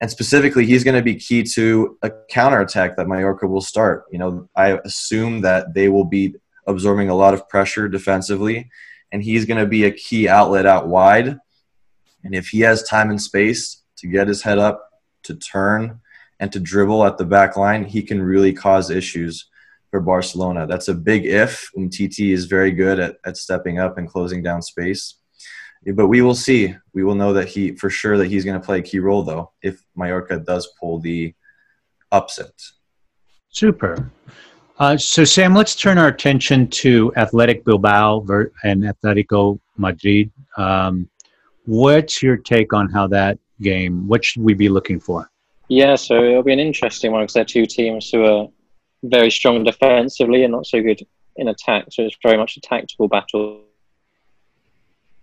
And 0.00 0.10
specifically, 0.10 0.64
he's 0.64 0.84
going 0.84 0.94
to 0.96 1.02
be 1.02 1.16
key 1.16 1.42
to 1.42 1.98
a 2.00 2.10
counterattack 2.30 2.96
that 2.96 3.06
Mallorca 3.06 3.46
will 3.46 3.60
start. 3.60 4.06
You 4.10 4.18
know, 4.18 4.48
I 4.56 4.78
assume 4.86 5.42
that 5.42 5.74
they 5.74 5.90
will 5.90 6.06
be 6.06 6.34
absorbing 6.66 7.10
a 7.10 7.14
lot 7.14 7.34
of 7.34 7.46
pressure 7.50 7.90
defensively, 7.90 8.70
and 9.12 9.22
he's 9.22 9.44
going 9.44 9.60
to 9.60 9.66
be 9.66 9.84
a 9.84 9.90
key 9.90 10.30
outlet 10.30 10.64
out 10.64 10.88
wide. 10.88 11.36
And 12.24 12.34
if 12.34 12.48
he 12.48 12.60
has 12.60 12.82
time 12.82 13.10
and 13.10 13.20
space, 13.20 13.82
to 13.98 14.06
get 14.06 14.28
his 14.28 14.40
head 14.40 14.56
up, 14.56 14.88
to 15.24 15.34
turn, 15.34 16.00
and 16.40 16.50
to 16.52 16.58
dribble 16.58 17.04
at 17.04 17.18
the 17.18 17.26
back 17.26 17.58
line, 17.58 17.84
he 17.84 18.02
can 18.02 18.22
really 18.22 18.54
cause 18.54 18.88
issues 18.88 19.44
for 19.90 20.00
Barcelona. 20.00 20.66
That's 20.66 20.88
a 20.88 20.94
big 20.94 21.24
if. 21.26 21.70
Umtiti 21.76 22.32
is 22.32 22.46
very 22.46 22.70
good 22.70 22.98
at, 22.98 23.16
at 23.24 23.36
stepping 23.36 23.78
up 23.78 23.98
and 23.98 24.08
closing 24.08 24.42
down 24.42 24.62
space. 24.62 25.18
But 25.94 26.08
we 26.08 26.22
will 26.22 26.34
see. 26.34 26.74
We 26.92 27.04
will 27.04 27.14
know 27.14 27.32
that 27.32 27.48
he, 27.48 27.72
for 27.76 27.88
sure, 27.88 28.18
that 28.18 28.26
he's 28.26 28.44
going 28.44 28.60
to 28.60 28.64
play 28.64 28.78
a 28.80 28.82
key 28.82 28.98
role, 28.98 29.22
though, 29.22 29.52
if 29.62 29.80
Mallorca 29.96 30.38
does 30.38 30.68
pull 30.78 30.98
the 31.00 31.34
upset. 32.12 32.52
Super. 33.50 34.10
Uh, 34.78 34.96
so, 34.96 35.24
Sam, 35.24 35.54
let's 35.54 35.74
turn 35.74 35.98
our 35.98 36.08
attention 36.08 36.68
to 36.68 37.12
Athletic 37.16 37.64
Bilbao 37.64 38.24
and 38.64 38.84
Atletico 38.84 39.58
Madrid. 39.76 40.30
Um, 40.56 41.08
what's 41.64 42.22
your 42.22 42.36
take 42.36 42.72
on 42.72 42.88
how 42.88 43.06
that 43.08 43.38
game? 43.60 44.06
What 44.06 44.24
should 44.24 44.42
we 44.42 44.54
be 44.54 44.68
looking 44.68 45.00
for? 45.00 45.30
Yeah, 45.68 45.96
so 45.96 46.22
it'll 46.22 46.42
be 46.42 46.52
an 46.52 46.60
interesting 46.60 47.12
one 47.12 47.22
because 47.22 47.34
they're 47.34 47.44
two 47.44 47.66
teams 47.66 48.10
who 48.10 48.24
are 48.24 48.48
very 49.02 49.30
strong 49.30 49.64
defensively 49.64 50.42
and 50.44 50.52
not 50.52 50.66
so 50.66 50.82
good 50.82 51.00
in 51.36 51.48
attack. 51.48 51.86
So 51.90 52.02
it's 52.02 52.16
very 52.22 52.36
much 52.36 52.56
a 52.56 52.60
tactical 52.60 53.08
battle 53.08 53.62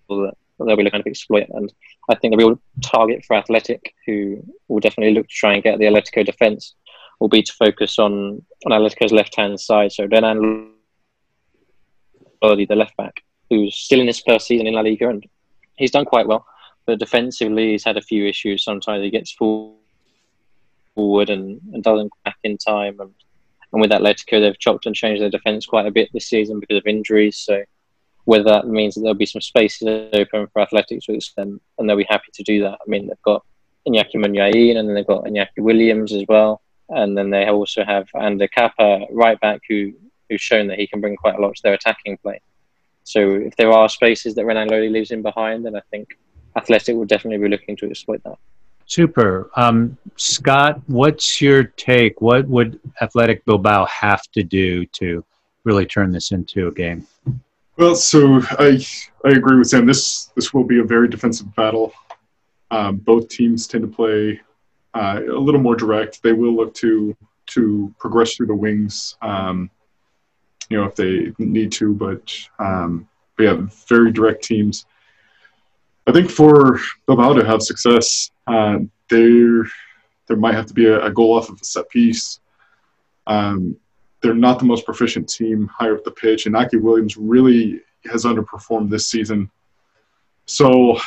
that 0.09 0.33
they'll 0.59 0.77
be 0.77 0.83
looking 0.83 1.03
to 1.03 1.09
exploit. 1.09 1.47
And 1.49 1.71
I 2.09 2.15
think 2.15 2.31
the 2.33 2.37
real 2.37 2.59
target 2.81 3.25
for 3.25 3.35
Athletic, 3.35 3.93
who 4.05 4.43
will 4.67 4.79
definitely 4.79 5.13
look 5.13 5.27
to 5.27 5.33
try 5.33 5.53
and 5.53 5.63
get 5.63 5.79
the 5.79 5.85
Atletico 5.85 6.25
defence, 6.25 6.75
will 7.19 7.29
be 7.29 7.43
to 7.43 7.53
focus 7.53 7.99
on 7.99 8.43
on 8.65 8.71
Atletico's 8.71 9.11
left 9.11 9.35
hand 9.35 9.59
side. 9.59 9.91
So 9.91 10.05
Renan 10.05 10.71
Lodi, 12.41 12.65
the 12.65 12.75
left 12.75 12.95
back, 12.97 13.23
who's 13.49 13.75
still 13.75 13.99
in 13.99 14.07
his 14.07 14.21
first 14.21 14.47
season 14.47 14.67
in 14.67 14.73
La 14.73 14.81
Liga, 14.81 15.09
and 15.09 15.25
he's 15.75 15.91
done 15.91 16.05
quite 16.05 16.27
well. 16.27 16.45
But 16.85 16.99
defensively, 16.99 17.71
he's 17.71 17.83
had 17.83 17.97
a 17.97 18.01
few 18.01 18.27
issues. 18.27 18.63
Sometimes 18.63 19.03
he 19.03 19.09
gets 19.09 19.31
forward 19.31 19.79
and, 21.29 21.59
and 21.73 21.83
doesn't 21.83 22.13
back 22.23 22.37
in 22.43 22.57
time. 22.57 22.99
And, 22.99 23.13
and 23.75 23.81
with 23.81 23.91
Atletico, 23.91 24.39
they've 24.39 24.57
chopped 24.57 24.85
and 24.85 24.95
changed 24.95 25.21
their 25.21 25.29
defence 25.29 25.65
quite 25.65 25.85
a 25.85 25.91
bit 25.91 26.09
this 26.13 26.29
season 26.29 26.61
because 26.61 26.77
of 26.77 26.87
injuries. 26.87 27.35
So 27.35 27.61
whether 28.23 28.45
that 28.45 28.67
means 28.69 28.95
that 28.95 29.01
there'll 29.01 29.15
be 29.15 29.25
some 29.25 29.41
spaces 29.41 30.09
open 30.13 30.47
for 30.47 30.61
Athletics 30.61 31.05
to 31.07 31.13
extend, 31.13 31.59
and 31.77 31.89
they'll 31.89 31.97
be 31.97 32.07
happy 32.07 32.31
to 32.35 32.43
do 32.43 32.61
that. 32.61 32.75
I 32.75 32.87
mean, 32.87 33.07
they've 33.07 33.21
got 33.21 33.45
Iñaki 33.85 34.15
Muniain, 34.15 34.77
and 34.77 34.87
then 34.87 34.95
they've 34.95 35.05
got 35.05 35.25
Iñaki 35.25 35.57
Williams 35.57 36.13
as 36.13 36.23
well. 36.29 36.61
And 36.87 37.17
then 37.17 37.31
they 37.31 37.47
also 37.47 37.83
have 37.83 38.07
Ander 38.17 38.47
Capa, 38.47 39.07
right 39.11 39.37
back, 39.41 39.59
who 39.67 39.91
who's 40.29 40.41
shown 40.41 40.67
that 40.67 40.79
he 40.79 40.87
can 40.87 41.01
bring 41.01 41.17
quite 41.17 41.35
a 41.35 41.41
lot 41.41 41.53
to 41.53 41.61
their 41.61 41.73
attacking 41.73 42.17
play. 42.17 42.39
So 43.03 43.33
if 43.33 43.57
there 43.57 43.71
are 43.71 43.89
spaces 43.89 44.35
that 44.35 44.45
Renan 44.45 44.69
Lodi 44.69 44.87
leaves 44.89 45.11
in 45.11 45.21
behind, 45.21 45.65
then 45.65 45.75
I 45.75 45.81
think 45.91 46.17
Athletic 46.55 46.95
will 46.95 47.05
definitely 47.05 47.43
be 47.43 47.49
looking 47.49 47.75
to 47.77 47.89
exploit 47.89 48.23
that. 48.23 48.37
Super. 48.87 49.49
Um, 49.55 49.97
Scott, 50.15 50.79
what's 50.87 51.41
your 51.41 51.63
take? 51.63 52.21
What 52.21 52.47
would 52.47 52.79
Athletic 53.01 53.43
Bilbao 53.45 53.85
have 53.85 54.21
to 54.33 54.43
do 54.43 54.85
to 54.87 55.25
really 55.63 55.85
turn 55.85 56.11
this 56.11 56.31
into 56.31 56.67
a 56.67 56.71
game? 56.71 57.07
Well, 57.77 57.95
so 57.95 58.41
I 58.51 58.85
I 59.25 59.29
agree 59.29 59.57
with 59.57 59.67
Sam. 59.67 59.85
This 59.85 60.27
this 60.35 60.53
will 60.53 60.63
be 60.63 60.79
a 60.79 60.83
very 60.83 61.09
defensive 61.09 61.53
battle. 61.55 61.93
Um, 62.71 62.97
both 62.97 63.27
teams 63.27 63.67
tend 63.67 63.83
to 63.83 63.87
play 63.87 64.39
uh, 64.93 65.21
a 65.27 65.39
little 65.39 65.59
more 65.59 65.75
direct. 65.75 66.23
They 66.23 66.33
will 66.33 66.55
look 66.55 66.73
to 66.75 67.15
to 67.47 67.93
progress 67.99 68.35
through 68.35 68.47
the 68.47 68.55
wings, 68.55 69.17
um, 69.21 69.69
you 70.69 70.77
know, 70.77 70.85
if 70.85 70.95
they 70.95 71.33
need 71.37 71.71
to. 71.73 71.93
But 71.93 72.33
um, 72.59 73.07
we 73.37 73.45
have 73.45 73.73
very 73.87 74.11
direct 74.11 74.43
teams. 74.43 74.85
I 76.07 76.11
think 76.11 76.29
for 76.29 76.79
Bilbao 77.07 77.33
to 77.33 77.45
have 77.45 77.61
success, 77.61 78.29
uh, 78.47 78.79
there 79.09 79.63
there 80.27 80.37
might 80.37 80.55
have 80.55 80.65
to 80.67 80.73
be 80.73 80.85
a, 80.85 81.05
a, 81.05 81.11
goal 81.11 81.37
off 81.37 81.49
of 81.49 81.59
a 81.61 81.65
set 81.65 81.87
piece. 81.89 82.39
Um, 83.27 83.77
they're 84.21 84.33
not 84.33 84.57
the 84.57 84.65
most 84.65 84.85
proficient 84.85 85.29
team 85.29 85.67
higher 85.67 85.95
up 85.95 86.03
the 86.03 86.11
pitch, 86.11 86.45
and 86.45 86.55
Aki 86.55 86.77
Williams 86.77 87.17
really 87.17 87.81
has 88.05 88.25
underperformed 88.25 88.89
this 88.89 89.07
season. 89.07 89.49
So 90.45 90.99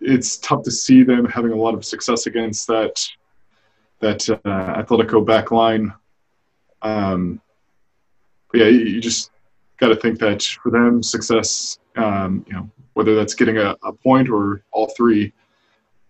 it's 0.00 0.38
tough 0.38 0.62
to 0.62 0.70
see 0.70 1.02
them 1.02 1.24
having 1.24 1.52
a 1.52 1.56
lot 1.56 1.74
of 1.74 1.84
success 1.84 2.26
against 2.26 2.66
that 2.68 3.06
that 4.00 4.28
uh, 4.30 4.82
Atletico 4.82 5.24
back 5.24 5.50
line. 5.50 5.92
Um, 6.82 7.40
yeah, 8.54 8.66
you, 8.66 8.80
you 8.80 9.00
just 9.00 9.30
got 9.78 9.88
to 9.88 9.96
think 9.96 10.18
that 10.20 10.42
for 10.42 10.70
them, 10.70 11.02
success, 11.02 11.78
um, 11.98 12.44
you 12.46 12.54
know, 12.54 12.70
whether 12.94 13.14
that's 13.14 13.34
getting 13.34 13.58
a, 13.58 13.76
a, 13.82 13.92
point 13.92 14.28
or 14.28 14.62
all 14.72 14.88
three, 14.96 15.32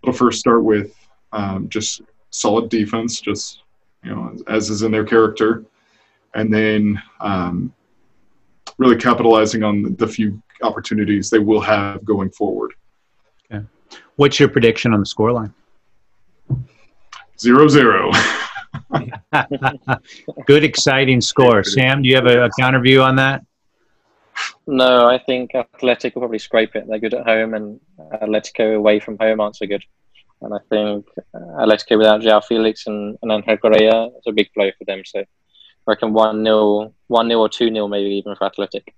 it'll 0.02 0.14
first 0.14 0.38
start 0.38 0.64
with 0.64 0.94
um, 1.32 1.68
just 1.68 2.02
solid 2.30 2.68
defense, 2.68 3.20
just 3.20 3.62
you 4.04 4.14
know, 4.14 4.36
as 4.46 4.70
is 4.70 4.82
in 4.82 4.92
their 4.92 5.04
character, 5.04 5.64
and 6.34 6.52
then 6.52 7.02
um, 7.20 7.72
really 8.78 8.96
capitalizing 8.96 9.62
on 9.62 9.94
the 9.96 10.06
few 10.06 10.40
opportunities 10.62 11.30
they 11.30 11.38
will 11.38 11.60
have 11.60 12.04
going 12.04 12.30
forward. 12.30 12.74
Okay. 13.50 13.64
What's 14.16 14.38
your 14.38 14.48
prediction 14.48 14.92
on 14.92 15.00
the 15.00 15.06
scoreline? 15.06 15.52
Zero 17.38 17.68
zero. 17.68 18.10
Good, 20.46 20.64
exciting 20.64 21.20
score. 21.20 21.64
Sam, 21.64 22.02
do 22.02 22.08
you 22.08 22.16
have 22.16 22.26
a, 22.26 22.44
a 22.44 22.50
counter 22.58 22.80
view 22.80 23.02
on 23.02 23.16
that? 23.16 23.44
No, 24.66 25.08
I 25.08 25.18
think 25.18 25.54
Athletic 25.54 26.14
will 26.14 26.22
probably 26.22 26.38
scrape 26.38 26.76
it. 26.76 26.84
They're 26.88 26.98
good 26.98 27.14
at 27.14 27.26
home, 27.26 27.54
and 27.54 27.80
Atletico 28.22 28.76
away 28.76 29.00
from 29.00 29.16
home 29.18 29.40
aren't 29.40 29.56
so 29.56 29.66
good. 29.66 29.82
And 30.40 30.54
I 30.54 30.58
think 30.68 31.06
Atletico 31.34 31.98
without 31.98 32.20
Joao 32.20 32.40
Felix 32.40 32.86
and, 32.86 33.18
and 33.22 33.32
Angel 33.32 33.56
Correa 33.56 34.06
is 34.06 34.24
a 34.26 34.32
big 34.32 34.48
blow 34.54 34.70
for 34.78 34.84
them. 34.84 35.02
So 35.04 35.20
I 35.20 35.24
reckon 35.86 36.12
1 36.12 36.44
0 36.44 36.94
one 37.08 37.28
0 37.28 37.40
or 37.40 37.48
2 37.48 37.72
0 37.72 37.88
maybe 37.88 38.10
even 38.10 38.36
for 38.36 38.46
Athletic. 38.46 38.94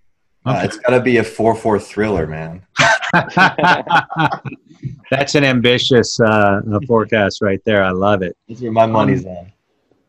Okay. 0.46 0.58
Uh, 0.58 0.64
it's 0.64 0.76
got 0.78 0.90
to 0.90 1.00
be 1.00 1.18
a 1.18 1.24
4 1.24 1.54
4 1.54 1.78
thriller, 1.78 2.26
man. 2.26 2.62
That's 5.10 5.34
an 5.34 5.44
ambitious 5.44 6.18
uh, 6.20 6.60
forecast 6.86 7.42
right 7.42 7.60
there. 7.64 7.82
I 7.84 7.90
love 7.90 8.22
it. 8.22 8.36
That's 8.48 8.60
where 8.60 8.72
my 8.72 8.86
money's 8.86 9.24
um, 9.24 9.32
on. 9.32 9.52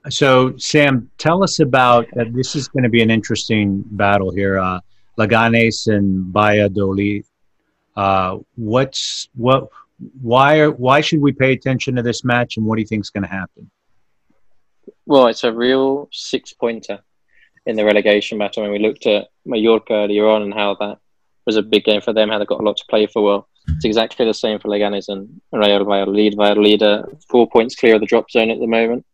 So, 0.10 0.58
Sam, 0.58 1.10
tell 1.18 1.44
us 1.44 1.60
about 1.60 2.06
uh, 2.18 2.26
this. 2.32 2.56
Is 2.56 2.68
going 2.68 2.84
to 2.84 2.90
be 2.90 3.02
an 3.02 3.12
interesting 3.12 3.84
battle 3.92 4.32
here. 4.32 4.58
Uh, 4.58 4.80
Leganes 5.18 5.88
and 5.88 6.34
Valladolid. 6.34 7.26
Uh, 7.96 8.40
what's 8.56 9.30
what? 9.36 9.70
Why 10.22 10.60
are 10.60 10.72
why 10.72 11.02
should 11.02 11.22
we 11.22 11.32
pay 11.32 11.52
attention 11.54 11.96
to 11.96 12.02
this 12.02 12.24
match, 12.24 12.58
and 12.58 12.66
what 12.66 12.76
do 12.76 12.82
you 12.82 12.88
think 12.88 13.02
is 13.02 13.10
going 13.10 13.24
to 13.24 13.30
happen? 13.30 13.70
Well, 15.06 15.28
it's 15.28 15.44
a 15.44 15.54
real 15.54 16.10
six 16.12 16.54
pointer 16.54 17.00
in 17.66 17.76
the 17.76 17.86
relegation 17.86 18.38
battle. 18.38 18.64
When 18.64 18.72
we 18.72 18.80
looked 18.80 19.06
at 19.06 19.28
Mallorca 19.46 19.94
earlier 19.94 20.28
on 20.28 20.42
and 20.44 20.54
how 20.54 20.76
that 20.76 20.98
was 21.46 21.58
a 21.58 21.62
big 21.62 21.84
game 21.84 22.02
for 22.02 22.14
them, 22.14 22.30
how 22.30 22.40
they 22.40 22.46
got 22.46 22.62
a 22.62 22.64
lot 22.64 22.78
to 22.78 22.86
play 22.90 23.08
for. 23.08 23.24
Well, 23.24 23.48
it's 23.68 23.86
exactly 23.86 24.26
the 24.26 24.34
same 24.34 24.60
for 24.60 24.70
Leganes 24.70 25.10
and 25.10 25.42
Real 25.52 25.86
Valladolid. 25.86 26.36
Valladolid 26.36 26.82
are 26.82 27.08
four 27.30 27.50
points 27.50 27.76
clear 27.76 27.96
of 27.96 28.02
the 28.02 28.08
drop 28.08 28.30
zone 28.32 28.50
at 28.50 28.60
the 28.60 28.68
moment, 28.68 29.06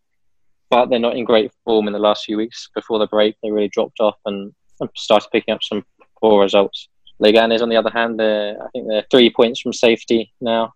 but 0.69 0.87
they're 0.87 0.99
not 0.99 1.17
in 1.17 1.25
great 1.25 1.51
form 1.65 1.87
in 1.87 1.93
the 1.93 1.99
last 1.99 2.25
few 2.25 2.37
weeks. 2.37 2.69
Before 2.73 2.99
the 2.99 3.07
break, 3.07 3.35
they 3.41 3.51
really 3.51 3.67
dropped 3.67 3.99
off 3.99 4.17
and 4.25 4.53
started 4.95 5.29
picking 5.31 5.53
up 5.53 5.63
some 5.63 5.85
poor 6.21 6.41
results. 6.41 6.89
Leganes, 7.21 7.61
on 7.61 7.69
the 7.69 7.77
other 7.77 7.89
hand, 7.89 8.21
I 8.21 8.67
think 8.71 8.87
they're 8.87 9.05
three 9.09 9.29
points 9.29 9.59
from 9.59 9.73
safety 9.73 10.31
now. 10.39 10.73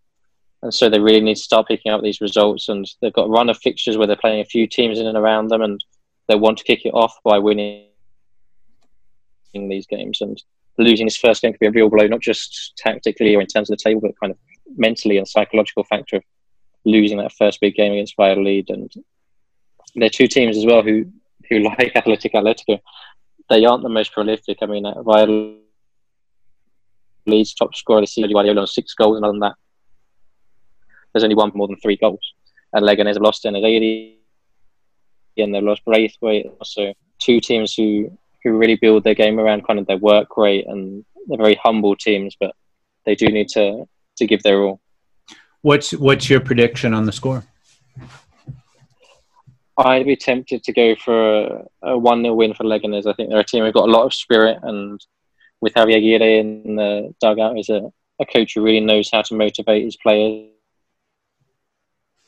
And 0.64 0.74
so 0.74 0.90
they 0.90 1.00
really 1.00 1.22
need 1.22 1.38
to 1.38 1.42
start 1.42 1.68
picking 1.68 1.92
up 1.92 2.02
these 2.02 2.22
results. 2.22 2.70
And 2.70 2.88
they've 3.02 3.14
got 3.14 3.26
a 3.26 3.32
run 3.32 3.50
of 3.50 3.58
fixtures 3.58 3.98
where 3.98 4.08
they're 4.08 4.16
playing 4.16 4.42
a 4.42 4.46
few 4.46 4.68
teams 4.68 5.00
in 5.00 5.08
and 5.08 5.18
around 5.18 5.48
them, 5.48 5.62
and 5.62 5.84
they 6.28 6.36
want 6.36 6.60
to 6.60 6.64
kick 6.64 6.86
it 6.86 6.94
off 6.94 7.18
by 7.24 7.40
winning 7.40 7.86
these 9.54 9.88
games. 9.88 10.22
And 10.22 10.42
losing 10.78 11.06
this 11.06 11.18
first 11.18 11.42
game 11.42 11.52
could 11.52 11.60
be 11.60 11.68
a 11.68 11.72
real 11.72 11.90
blow, 11.90 12.08
not 12.08 12.22
just 12.22 12.74
tactically 12.78 13.36
or 13.36 13.42
in 13.42 13.48
terms 13.48 13.70
of 13.70 13.78
the 13.78 13.84
table, 13.84 14.02
but 14.02 14.20
kind 14.20 14.32
of 14.32 14.38
mentally 14.78 15.18
and 15.18 15.28
psychological 15.28 15.84
factor 15.84 16.18
of 16.18 16.24
losing 16.86 17.18
that 17.18 17.34
first 17.34 17.60
big 17.60 17.76
game 17.76 17.94
against 17.94 18.16
Valladolid. 18.16 18.70
And 18.70 18.92
they're 19.96 20.10
two 20.10 20.28
teams 20.28 20.58
as 20.58 20.66
well 20.66 20.82
who, 20.82 21.06
who 21.50 21.60
like 21.60 21.96
Athletic 21.96 22.34
Atletico. 22.34 22.80
They 23.52 23.66
aren't 23.66 23.84
the 23.84 23.90
most 23.90 24.14
prolific. 24.14 24.60
I 24.62 24.66
mean, 24.66 24.86
uh, 24.86 25.04
Valladolid's 25.04 25.62
top 27.54 27.76
scorer 27.76 28.00
this 28.00 28.14
season, 28.14 28.32
Guardiola, 28.32 28.62
on 28.62 28.68
six 28.68 28.94
goals, 28.94 29.18
and 29.18 29.26
other 29.26 29.34
than 29.34 29.42
that, 29.42 29.56
there's 31.12 31.26
only 31.26 31.36
one 31.36 31.52
more 31.54 31.68
than 31.68 31.76
three 31.76 31.98
goals. 31.98 32.34
And 32.72 32.86
Leganes 32.86 33.16
have 33.16 33.22
lost 33.22 33.46
En-Nesyri 33.46 34.16
and 35.36 35.54
they've 35.54 35.62
lost 35.62 35.84
Braithwaite. 35.84 36.50
So 36.64 36.94
two 37.20 37.42
teams 37.42 37.74
who, 37.74 38.18
who 38.42 38.58
really 38.58 38.76
build 38.76 39.04
their 39.04 39.16
game 39.16 39.38
around 39.38 39.68
kind 39.68 39.80
of 39.80 39.86
their 39.86 39.98
work 39.98 40.38
rate 40.38 40.66
and 40.68 41.04
they're 41.28 41.38
very 41.38 41.60
humble 41.62 41.98
teams, 41.98 42.38
but 42.40 42.56
they 43.06 43.16
do 43.16 43.28
need 43.28 43.50
to, 43.50 43.86
to 44.16 44.26
give 44.26 44.44
their 44.44 44.62
all. 44.62 44.80
What's 45.62 45.92
what's 45.92 46.30
your 46.30 46.40
prediction 46.40 46.94
on 46.94 47.06
the 47.06 47.12
score? 47.12 47.44
I'd 49.78 50.06
be 50.06 50.16
tempted 50.16 50.64
to 50.64 50.74
go 50.74 50.96
for 50.96 51.66
a, 51.82 51.98
1 51.98 52.24
0 52.24 52.34
win 52.34 52.54
for 52.54 52.64
Leganes. 52.64 53.08
I 53.08 53.14
think 53.14 53.30
they're 53.30 53.40
a 53.40 53.44
team 53.44 53.64
who've 53.64 53.74
got 53.74 53.88
a 53.88 53.92
lot 53.92 54.06
of 54.06 54.14
spirit, 54.14 54.60
and 54.64 55.00
with 55.62 55.74
Javier 55.74 55.98
Aguirre 55.98 56.40
in 56.40 56.76
the 56.76 57.14
dugout, 57.22 57.58
is 57.58 57.70
a, 57.70 57.92
a 58.20 58.26
coach 58.26 58.54
who 58.54 58.64
really 58.64 58.80
knows 58.80 59.10
how 59.12 59.22
to 59.22 59.36
motivate 59.36 59.86
his 59.86 59.98
players 59.98 60.50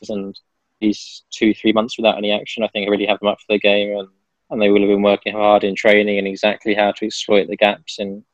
and 0.08 0.38
these 0.80 1.22
two, 1.30 1.54
three 1.54 1.72
months 1.72 1.96
without 1.96 2.18
any 2.18 2.32
action, 2.32 2.62
I 2.62 2.68
think 2.68 2.86
I 2.86 2.90
really 2.90 3.06
have 3.06 3.20
them 3.20 3.28
up 3.28 3.38
for 3.40 3.52
the 3.52 3.58
game, 3.58 3.96
and, 3.96 4.08
and 4.50 4.60
they 4.60 4.70
will 4.70 4.80
have 4.80 4.88
been 4.88 5.02
working 5.02 5.32
hard 5.32 5.64
in 5.64 5.74
training 5.74 6.18
and 6.18 6.26
exactly 6.26 6.74
how 6.74 6.92
to 6.92 7.06
exploit 7.06 7.48
the 7.48 7.56
gaps 7.56 7.98
in 7.98 8.24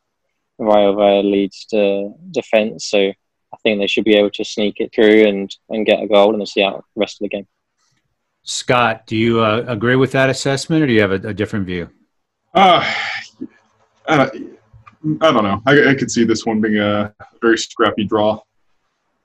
Rayo 0.59 0.95
Valladolid's 0.95 1.65
to 1.67 2.13
defence. 2.31 2.87
So 2.87 2.99
I 2.99 3.57
think 3.63 3.79
they 3.79 3.87
should 3.87 4.05
be 4.05 4.17
able 4.17 4.31
to 4.31 4.45
sneak 4.45 4.81
it 4.81 4.93
through 4.95 5.27
and, 5.27 5.55
and 5.69 5.87
get 5.87 6.03
a 6.03 6.09
goal 6.09 6.33
and 6.33 6.41
then 6.41 6.47
see 6.47 6.63
out 6.63 6.85
the 6.95 7.01
rest 7.01 7.21
of 7.21 7.25
the 7.25 7.37
game. 7.37 7.47
Scott, 8.51 9.07
do 9.07 9.17
you 9.17 9.41
uh, 9.41 9.65
agree 9.69 9.95
with 9.95 10.11
that 10.11 10.29
assessment, 10.29 10.83
or 10.83 10.89
do 10.89 10.93
you 10.93 11.01
have 11.01 11.13
a, 11.13 11.29
a 11.29 11.33
different 11.33 11.67
view? 11.67 11.89
Uh, 12.53 12.85
I, 14.09 14.25
I 14.25 14.29
don't 15.33 15.45
know. 15.45 15.63
I, 15.67 15.91
I 15.91 15.95
could 15.95 16.11
see 16.11 16.25
this 16.25 16.45
one 16.45 16.61
being 16.61 16.79
a 16.79 17.15
very 17.41 17.57
scrappy 17.57 18.05
draw. 18.05 18.41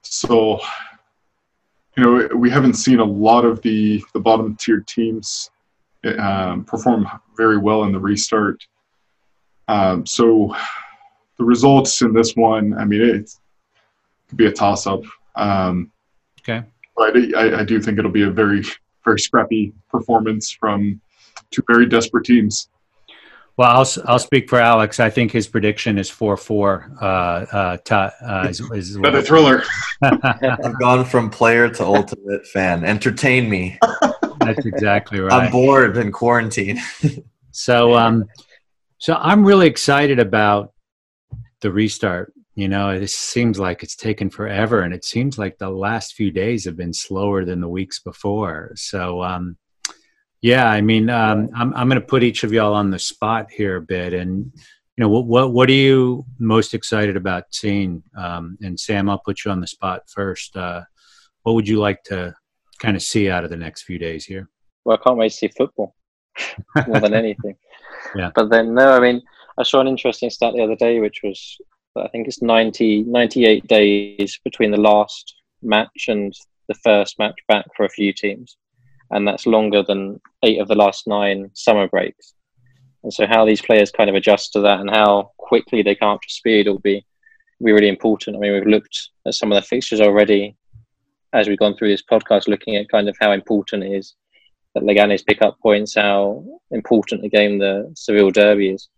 So 0.03 0.59
you 1.97 2.03
know, 2.03 2.35
we 2.35 2.51
haven't 2.51 2.75
seen 2.75 2.99
a 2.99 3.03
lot 3.03 3.45
of 3.45 3.63
the, 3.63 4.03
the 4.13 4.19
bottom 4.19 4.55
tier 4.57 4.81
teams 4.81 5.49
um, 6.19 6.63
perform 6.63 7.07
very 7.35 7.57
well 7.57 7.83
in 7.85 7.91
the 7.91 7.99
restart. 7.99 8.63
Um, 9.67 10.05
so 10.05 10.55
the 11.39 11.45
results 11.45 12.01
in 12.03 12.13
this 12.13 12.35
one, 12.35 12.77
I 12.77 12.85
mean, 12.85 13.01
it 13.01 13.31
could 14.27 14.37
be 14.37 14.45
a 14.45 14.51
toss 14.51 14.85
up. 14.85 15.01
Um, 15.35 15.91
okay. 16.41 16.63
But 16.95 17.17
I, 17.35 17.61
I 17.61 17.63
do 17.63 17.81
think 17.81 17.97
it'll 17.97 18.11
be 18.11 18.23
a 18.23 18.29
very, 18.29 18.61
very 19.05 19.19
scrappy 19.19 19.73
performance 19.89 20.51
from 20.51 20.99
two 21.51 21.63
very 21.67 21.85
desperate 21.85 22.25
teams. 22.25 22.69
Well, 23.57 23.69
I'll, 23.69 24.03
I'll 24.05 24.19
speak 24.19 24.49
for 24.49 24.59
Alex. 24.59 24.99
I 24.99 25.09
think 25.09 25.31
his 25.31 25.47
prediction 25.47 25.97
is 25.97 26.09
4 26.09 26.35
4. 26.35 26.97
Uh, 26.99 27.05
uh, 27.05 27.77
uh, 27.89 28.47
is, 28.49 28.59
is 28.71 28.95
Another 28.97 29.21
thriller. 29.21 29.63
I've 30.01 30.77
gone 30.79 31.05
from 31.05 31.29
player 31.29 31.69
to 31.69 31.85
ultimate 31.85 32.45
fan. 32.47 32.83
Entertain 32.83 33.49
me. 33.49 33.79
That's 34.39 34.65
exactly 34.65 35.21
right. 35.21 35.31
I'm 35.31 35.51
bored 35.51 35.95
in 35.95 36.11
quarantine. 36.11 36.81
so, 37.51 37.95
um, 37.95 38.25
so 38.97 39.15
I'm 39.15 39.45
really 39.45 39.67
excited 39.67 40.19
about 40.19 40.73
the 41.61 41.71
restart. 41.71 42.33
You 42.55 42.69
know, 42.69 42.89
it 42.89 43.09
seems 43.09 43.59
like 43.59 43.83
it's 43.83 43.97
taken 43.97 44.29
forever, 44.29 44.81
and 44.81 44.93
it 44.93 45.03
seems 45.03 45.37
like 45.37 45.57
the 45.57 45.69
last 45.69 46.13
few 46.13 46.31
days 46.31 46.63
have 46.63 46.77
been 46.77 46.93
slower 46.93 47.43
than 47.43 47.59
the 47.59 47.67
weeks 47.67 47.99
before. 47.99 48.71
So, 48.75 49.21
um, 49.21 49.57
yeah, 50.41 50.69
I 50.69 50.79
mean, 50.79 51.09
um, 51.09 51.49
I'm 51.53 51.73
I'm 51.73 51.89
going 51.89 51.99
to 51.99 52.07
put 52.07 52.23
each 52.23 52.45
of 52.45 52.53
y'all 52.53 52.73
on 52.73 52.91
the 52.91 52.99
spot 52.99 53.51
here 53.51 53.75
a 53.75 53.81
bit, 53.81 54.13
and 54.13 54.53
you 54.97 55.03
know, 55.03 55.09
what 55.09 55.25
what 55.25 55.51
what 55.51 55.69
are 55.69 55.73
you 55.73 56.25
most 56.39 56.73
excited 56.73 57.17
about 57.17 57.43
seeing? 57.51 58.01
Um, 58.17 58.57
and 58.61 58.79
Sam, 58.79 59.09
I'll 59.09 59.19
put 59.19 59.43
you 59.43 59.51
on 59.51 59.59
the 59.59 59.67
spot 59.67 60.03
first. 60.07 60.55
Uh, 60.55 60.83
what 61.43 61.55
would 61.55 61.67
you 61.67 61.79
like 61.79 62.03
to 62.03 62.33
kind 62.79 62.95
of 62.95 63.03
see 63.03 63.29
out 63.29 63.43
of 63.43 63.49
the 63.49 63.57
next 63.57 63.83
few 63.83 63.99
days 63.99 64.23
here? 64.23 64.49
Well, 64.85 64.97
I 64.97 65.03
can't 65.03 65.17
wait 65.17 65.29
to 65.31 65.35
see 65.35 65.47
football 65.49 65.93
more 66.87 67.01
than 67.01 67.13
anything. 67.13 67.57
yeah. 68.15 68.31
But 68.33 68.49
then, 68.49 68.73
no, 68.73 68.93
I 68.93 68.99
mean, 69.01 69.21
I 69.57 69.63
saw 69.63 69.81
an 69.81 69.87
interesting 69.87 70.29
stat 70.29 70.53
the 70.55 70.63
other 70.63 70.75
day, 70.75 71.01
which 71.01 71.21
was 71.23 71.57
I 72.03 72.07
think 72.09 72.27
it's 72.27 72.41
90, 72.41 73.03
98 73.03 73.67
days 73.67 74.39
between 74.43 74.71
the 74.71 74.77
last 74.77 75.35
match 75.61 76.05
and 76.07 76.33
the 76.67 76.75
first 76.75 77.17
match 77.19 77.39
back 77.47 77.65
for 77.75 77.85
a 77.85 77.89
few 77.89 78.11
teams 78.11 78.57
and 79.11 79.27
that's 79.27 79.45
longer 79.45 79.83
than 79.83 80.19
eight 80.43 80.59
of 80.59 80.67
the 80.67 80.75
last 80.75 81.07
nine 81.07 81.49
summer 81.53 81.87
breaks. 81.87 82.33
And 83.03 83.13
so, 83.13 83.27
how 83.27 83.45
these 83.45 83.61
players 83.61 83.91
kind 83.91 84.09
of 84.09 84.15
adjust 84.15 84.53
to 84.53 84.61
that 84.61 84.79
and 84.79 84.89
how 84.89 85.31
quickly 85.37 85.83
they 85.83 85.95
come 85.95 86.09
up 86.09 86.21
to 86.21 86.33
speed 86.33 86.67
will 86.67 86.79
be 86.79 87.05
be 87.63 87.71
really 87.71 87.87
important. 87.87 88.35
I 88.35 88.39
mean, 88.39 88.53
we've 88.53 88.67
looked 88.67 89.09
at 89.25 89.33
some 89.33 89.51
of 89.51 89.55
the 89.55 89.67
fixtures 89.67 90.01
already 90.01 90.57
as 91.33 91.47
we've 91.47 91.59
gone 91.59 91.75
through 91.75 91.89
this 91.89 92.03
podcast, 92.03 92.47
looking 92.47 92.75
at 92.75 92.89
kind 92.89 93.07
of 93.07 93.15
how 93.19 93.31
important 93.31 93.83
it 93.83 93.91
is 93.91 94.15
that 94.73 94.83
Leganes 94.83 95.25
pick 95.25 95.41
up 95.41 95.57
points, 95.61 95.95
how 95.95 96.45
important 96.71 97.23
a 97.23 97.29
game 97.29 97.59
the 97.59 97.91
Seville 97.95 98.31
Derby 98.31 98.71
is. 98.71 98.89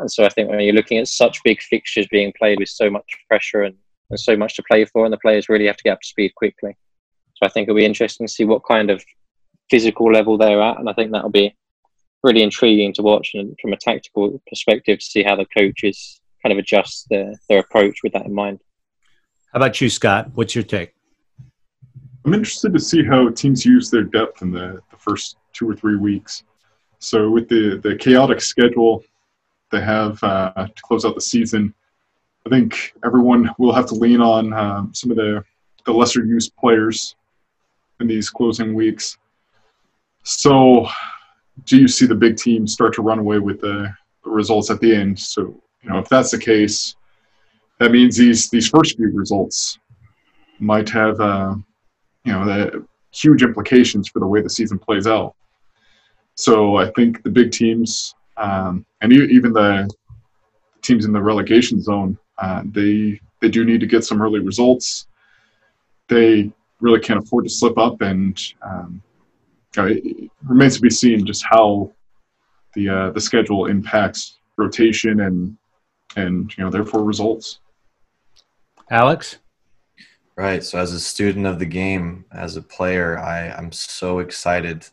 And 0.00 0.10
so 0.10 0.24
I 0.24 0.28
think 0.28 0.48
when 0.48 0.60
you're 0.60 0.74
looking 0.74 0.98
at 0.98 1.08
such 1.08 1.42
big 1.44 1.60
fixtures 1.60 2.06
being 2.10 2.32
played 2.38 2.58
with 2.58 2.68
so 2.68 2.90
much 2.90 3.06
pressure 3.28 3.62
and, 3.62 3.76
and 4.10 4.18
so 4.18 4.36
much 4.36 4.56
to 4.56 4.62
play 4.62 4.84
for, 4.84 5.04
and 5.04 5.12
the 5.12 5.18
players 5.18 5.48
really 5.48 5.66
have 5.66 5.76
to 5.76 5.82
get 5.82 5.92
up 5.92 6.00
to 6.00 6.08
speed 6.08 6.34
quickly. 6.34 6.76
So 7.34 7.46
I 7.46 7.48
think 7.48 7.68
it'll 7.68 7.76
be 7.76 7.84
interesting 7.84 8.26
to 8.26 8.32
see 8.32 8.44
what 8.44 8.64
kind 8.66 8.90
of 8.90 9.04
physical 9.70 10.10
level 10.10 10.36
they're 10.36 10.60
at, 10.60 10.78
and 10.78 10.88
I 10.88 10.92
think 10.92 11.12
that'll 11.12 11.30
be 11.30 11.54
really 12.22 12.42
intriguing 12.42 12.92
to 12.94 13.02
watch 13.02 13.30
and 13.34 13.56
from 13.62 13.72
a 13.72 13.76
tactical 13.76 14.42
perspective 14.48 14.98
to 14.98 15.04
see 15.04 15.22
how 15.22 15.36
the 15.36 15.46
coaches 15.56 16.20
kind 16.42 16.52
of 16.52 16.58
adjust 16.58 17.06
their, 17.08 17.32
their 17.48 17.60
approach 17.60 18.00
with 18.02 18.12
that 18.12 18.26
in 18.26 18.34
mind. 18.34 18.60
How 19.52 19.58
about 19.58 19.80
you, 19.80 19.88
Scott? 19.88 20.30
What's 20.34 20.54
your 20.54 20.64
take? 20.64 20.92
I'm 22.24 22.34
interested 22.34 22.72
to 22.74 22.78
see 22.78 23.02
how 23.02 23.30
teams 23.30 23.64
use 23.64 23.90
their 23.90 24.02
depth 24.02 24.42
in 24.42 24.52
the, 24.52 24.80
the 24.90 24.96
first 24.98 25.36
two 25.52 25.68
or 25.68 25.74
three 25.74 25.96
weeks. 25.96 26.44
So 26.98 27.30
with 27.30 27.48
the, 27.48 27.80
the 27.82 27.96
chaotic 27.96 28.42
schedule 28.42 29.02
they 29.70 29.80
have 29.80 30.22
uh, 30.22 30.66
to 30.74 30.82
close 30.82 31.04
out 31.04 31.14
the 31.14 31.20
season, 31.20 31.74
I 32.46 32.50
think 32.50 32.94
everyone 33.04 33.50
will 33.58 33.72
have 33.72 33.86
to 33.86 33.94
lean 33.94 34.20
on 34.20 34.52
um, 34.52 34.94
some 34.94 35.10
of 35.10 35.16
the, 35.16 35.44
the 35.86 35.92
lesser 35.92 36.24
used 36.24 36.56
players 36.56 37.16
in 38.00 38.06
these 38.06 38.30
closing 38.30 38.74
weeks. 38.74 39.18
So 40.22 40.88
do 41.64 41.78
you 41.78 41.88
see 41.88 42.06
the 42.06 42.14
big 42.14 42.36
teams 42.36 42.72
start 42.72 42.94
to 42.94 43.02
run 43.02 43.18
away 43.18 43.38
with 43.38 43.60
the, 43.60 43.92
the 44.24 44.30
results 44.30 44.70
at 44.70 44.80
the 44.80 44.94
end? 44.94 45.18
So, 45.18 45.42
you 45.82 45.90
know, 45.90 45.98
if 45.98 46.08
that's 46.08 46.30
the 46.30 46.38
case, 46.38 46.96
that 47.78 47.90
means 47.90 48.16
these 48.16 48.50
these 48.50 48.68
first 48.68 48.96
few 48.96 49.10
results 49.10 49.78
might 50.58 50.88
have 50.90 51.18
uh, 51.18 51.54
you 52.24 52.32
know 52.32 52.44
the 52.44 52.86
huge 53.12 53.42
implications 53.42 54.08
for 54.08 54.20
the 54.20 54.26
way 54.26 54.40
the 54.40 54.50
season 54.50 54.78
plays 54.78 55.06
out. 55.06 55.34
So 56.34 56.76
I 56.76 56.90
think 56.90 57.22
the 57.22 57.30
big 57.30 57.50
teams 57.50 58.14
um, 58.40 58.86
and 59.02 59.12
even 59.12 59.52
the 59.52 59.88
teams 60.82 61.04
in 61.04 61.12
the 61.12 61.22
relegation 61.22 61.80
zone, 61.80 62.18
uh, 62.38 62.62
they 62.64 63.20
they 63.40 63.48
do 63.48 63.64
need 63.64 63.80
to 63.80 63.86
get 63.86 64.04
some 64.04 64.20
early 64.22 64.40
results. 64.40 65.06
They 66.08 66.50
really 66.80 67.00
can't 67.00 67.22
afford 67.22 67.44
to 67.44 67.50
slip 67.50 67.76
up, 67.78 68.00
and 68.00 68.40
um, 68.62 69.02
it 69.76 70.30
remains 70.42 70.76
to 70.76 70.80
be 70.80 70.90
seen 70.90 71.26
just 71.26 71.44
how 71.44 71.92
the 72.74 72.88
uh, 72.88 73.10
the 73.10 73.20
schedule 73.20 73.66
impacts 73.66 74.38
rotation 74.56 75.20
and 75.20 75.56
and 76.16 76.56
you 76.56 76.64
know 76.64 76.70
therefore 76.70 77.04
results. 77.04 77.60
Alex? 78.90 79.36
Right. 80.36 80.64
So, 80.64 80.78
as 80.78 80.94
a 80.94 81.00
student 81.00 81.46
of 81.46 81.58
the 81.58 81.66
game, 81.66 82.24
as 82.32 82.56
a 82.56 82.62
player, 82.62 83.18
I, 83.18 83.50
I'm 83.50 83.72
so 83.72 84.20
excited 84.20 84.88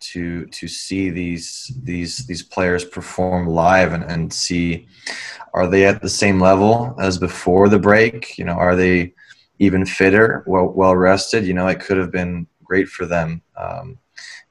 to 0.00 0.46
to 0.46 0.68
see 0.68 1.10
these 1.10 1.72
these 1.82 2.26
these 2.26 2.42
players 2.42 2.84
perform 2.84 3.46
live 3.46 3.92
and, 3.92 4.04
and 4.04 4.32
see 4.32 4.86
are 5.54 5.66
they 5.66 5.86
at 5.86 6.02
the 6.02 6.08
same 6.08 6.40
level 6.40 6.94
as 7.00 7.18
before 7.18 7.68
the 7.68 7.78
break? 7.78 8.38
You 8.38 8.44
know, 8.44 8.52
are 8.52 8.76
they 8.76 9.14
even 9.58 9.84
fitter, 9.84 10.44
well 10.46 10.68
well 10.68 10.96
rested? 10.96 11.46
You 11.46 11.54
know, 11.54 11.66
it 11.66 11.80
could 11.80 11.96
have 11.96 12.12
been 12.12 12.46
great 12.62 12.88
for 12.88 13.06
them 13.06 13.42
um, 13.56 13.98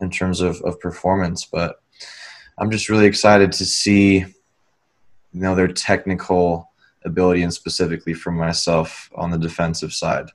in 0.01 0.10
terms 0.10 0.41
of, 0.41 0.60
of 0.62 0.79
performance, 0.79 1.45
but 1.45 1.81
I'm 2.57 2.71
just 2.71 2.89
really 2.89 3.05
excited 3.05 3.51
to 3.53 3.65
see 3.65 4.17
you 4.17 5.43
know 5.43 5.55
their 5.55 5.67
technical 5.67 6.71
ability 7.05 7.43
and 7.43 7.53
specifically 7.53 8.13
for 8.13 8.31
myself 8.31 9.10
on 9.15 9.31
the 9.31 9.38
defensive 9.38 9.93
side 9.93 10.29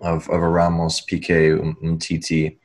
of, 0.00 0.28
of 0.28 0.42
a 0.42 0.48
Ramos, 0.48 1.00
Piqué, 1.00 1.58
and 1.82 2.00
TT, 2.00 2.58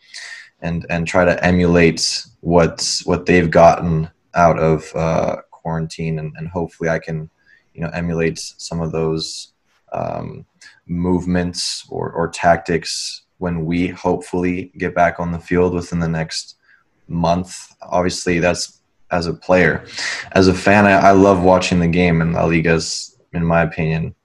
and 0.62 0.86
and 0.90 1.08
try 1.08 1.26
to 1.26 1.44
emulate 1.44 2.26
what 2.42 3.02
what 3.06 3.26
they've 3.26 3.52
gotten 3.52 4.10
out 4.34 4.60
of 4.60 4.96
uh, 4.96 5.38
quarantine, 5.52 6.20
and, 6.20 6.34
and 6.38 6.48
hopefully 6.48 6.90
I 6.90 7.00
can, 7.00 7.30
you 7.74 7.82
know, 7.82 7.90
emulate 7.94 8.40
some 8.40 8.82
of 8.82 8.92
those 8.92 9.54
um, 9.92 10.46
movements 10.88 11.86
or, 11.90 12.12
or 12.12 12.30
tactics 12.30 13.24
when 13.40 13.66
we 13.66 13.88
hopefully 13.88 14.72
get 14.78 14.96
back 14.96 15.20
on 15.20 15.32
the 15.32 15.40
field 15.40 15.74
within 15.74 16.00
the 16.00 16.08
next 16.08 16.56
month. 17.08 17.76
Obviously, 17.82 18.40
that's 18.40 18.82
as 19.10 19.28
a 19.28 19.34
player. 19.34 19.86
As 20.32 20.48
a 20.48 20.54
fan, 20.54 20.86
I, 20.86 20.92
I 20.92 21.12
love 21.12 21.44
watching 21.44 21.80
the 21.80 21.88
game, 21.88 22.22
and 22.22 22.34
La 22.34 22.46
Liga's 22.46 23.12
in 23.34 23.46
my 23.46 23.62
opinion, 23.62 24.16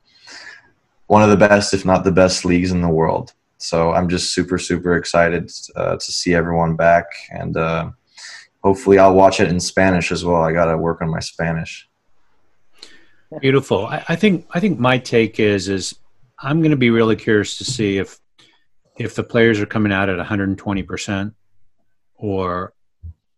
one 1.06 1.22
of 1.22 1.30
the 1.30 1.36
best, 1.36 1.72
if 1.72 1.84
not 1.84 2.04
the 2.04 2.12
best, 2.12 2.44
leagues 2.44 2.72
in 2.72 2.80
the 2.80 2.88
world. 2.88 3.32
So 3.68 3.92
I'm 3.92 4.08
just 4.08 4.32
super, 4.32 4.58
super 4.58 4.96
excited 4.96 5.50
uh, 5.74 5.96
to 5.96 6.12
see 6.12 6.34
everyone 6.34 6.76
back, 6.76 7.06
and 7.30 7.56
uh, 7.56 7.90
hopefully 8.62 8.98
I'll 8.98 9.14
watch 9.14 9.40
it 9.40 9.48
in 9.48 9.60
Spanish 9.60 10.12
as 10.12 10.24
well. 10.24 10.42
I 10.42 10.52
got 10.52 10.66
to 10.66 10.78
work 10.78 11.02
on 11.02 11.10
my 11.10 11.20
Spanish. 11.20 11.88
Beautiful. 13.40 13.86
I, 13.86 14.04
I 14.08 14.16
think 14.16 14.46
I 14.54 14.60
think 14.60 14.78
my 14.78 14.98
take 14.98 15.40
is 15.40 15.68
is 15.68 15.96
I'm 16.38 16.60
going 16.60 16.70
to 16.70 16.76
be 16.76 16.90
really 16.90 17.16
curious 17.16 17.58
to 17.58 17.64
see 17.64 17.98
if 17.98 18.18
if 18.98 19.14
the 19.14 19.24
players 19.24 19.60
are 19.60 19.66
coming 19.66 19.92
out 19.92 20.08
at 20.08 20.16
120 20.16 20.82
percent, 20.84 21.34
or 22.14 22.72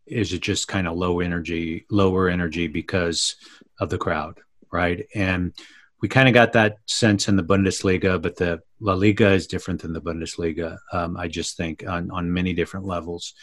is 0.07 0.33
it 0.33 0.43
just 0.43 0.69
kind 0.69 0.87
of 0.87 0.97
low 0.97 1.21
energy, 1.21 1.87
lower 1.91 2.29
energy 2.29 2.67
because 2.67 3.37
of 3.81 3.89
the 3.89 3.99
crowd? 3.99 4.41
right? 4.71 5.07
And 5.15 5.53
we 6.01 6.09
kind 6.09 6.29
of 6.29 6.35
got 6.35 6.53
that 6.53 6.79
sense 6.87 7.29
in 7.29 7.37
the 7.37 7.43
Bundesliga, 7.43 8.21
but 8.21 8.37
the 8.37 8.61
La 8.81 8.95
Liga 8.95 9.31
is 9.33 9.47
different 9.47 9.83
than 9.83 9.93
the 9.93 10.01
Bundesliga. 10.01 10.79
Um, 10.93 11.17
I 11.17 11.29
just 11.29 11.57
think 11.57 11.87
on 11.87 12.11
on 12.11 12.33
many 12.33 12.53
different 12.55 12.87
levels. 12.87 13.35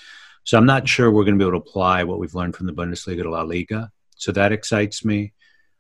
So 0.44 0.58
I'm 0.58 0.65
not 0.65 0.88
sure 0.88 1.10
we're 1.10 1.26
going 1.26 1.38
to 1.38 1.44
be 1.44 1.48
able 1.48 1.60
to 1.60 1.70
apply 1.70 2.04
what 2.04 2.20
we've 2.20 2.36
learned 2.36 2.56
from 2.56 2.68
the 2.68 2.74
Bundesliga 2.74 3.24
to 3.24 3.32
La 3.32 3.41
Liga. 3.41 3.91
So 4.15 4.32
that 4.32 4.52
excites 4.52 5.04
me. 5.04 5.34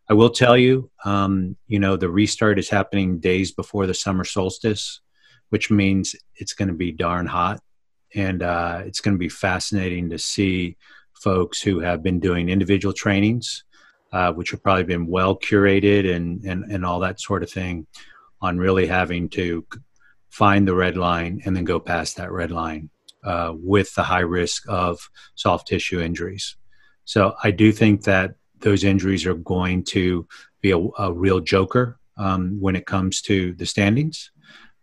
I 0.09 0.13
will 0.13 0.31
tell 0.31 0.57
you, 0.57 0.89
um, 1.03 1.55
you 1.67 1.79
know, 1.79 1.95
the 1.95 2.09
restart 2.09 2.59
is 2.59 2.69
happening 2.69 3.19
days 3.19 3.51
before 3.51 3.87
the 3.87 3.93
summer 3.93 4.23
solstice, 4.23 5.01
which 5.49 5.71
means 5.71 6.15
it's 6.35 6.53
going 6.53 6.67
to 6.67 6.73
be 6.73 6.91
darn 6.91 7.25
hot, 7.25 7.59
and 8.13 8.43
uh, 8.43 8.81
it's 8.85 9.01
going 9.01 9.15
to 9.15 9.19
be 9.19 9.29
fascinating 9.29 10.09
to 10.09 10.17
see 10.17 10.77
folks 11.13 11.61
who 11.61 11.79
have 11.79 12.03
been 12.03 12.19
doing 12.19 12.49
individual 12.49 12.93
trainings 12.93 13.63
uh, 14.15 14.31
which 14.31 14.51
have 14.51 14.63
probably 14.63 14.85
been 14.85 15.07
well 15.07 15.35
curated 15.37 16.09
and, 16.15 16.41
and, 16.45 16.63
and 16.71 16.85
all 16.85 17.01
that 17.01 17.19
sort 17.19 17.43
of 17.43 17.51
thing, 17.51 17.85
on 18.41 18.57
really 18.57 18.87
having 18.87 19.27
to 19.27 19.65
find 20.29 20.65
the 20.65 20.73
red 20.73 20.95
line 20.95 21.41
and 21.43 21.53
then 21.53 21.65
go 21.65 21.79
past 21.79 22.15
that 22.15 22.31
red 22.31 22.51
line 22.51 22.89
uh, 23.25 23.51
with 23.53 23.93
the 23.95 24.03
high 24.03 24.27
risk 24.39 24.63
of 24.69 25.09
soft 25.35 25.67
tissue 25.67 25.99
injuries. 25.99 26.55
So 27.03 27.35
I 27.43 27.51
do 27.51 27.73
think 27.73 28.03
that 28.03 28.35
those 28.61 28.85
injuries 28.85 29.25
are 29.25 29.33
going 29.55 29.83
to 29.95 30.25
be 30.61 30.71
a, 30.71 30.79
a 30.97 31.11
real 31.11 31.41
joker 31.41 31.99
um, 32.17 32.57
when 32.61 32.75
it 32.75 32.85
comes 32.85 33.21
to 33.23 33.53
the 33.53 33.65
standings. 33.65 34.31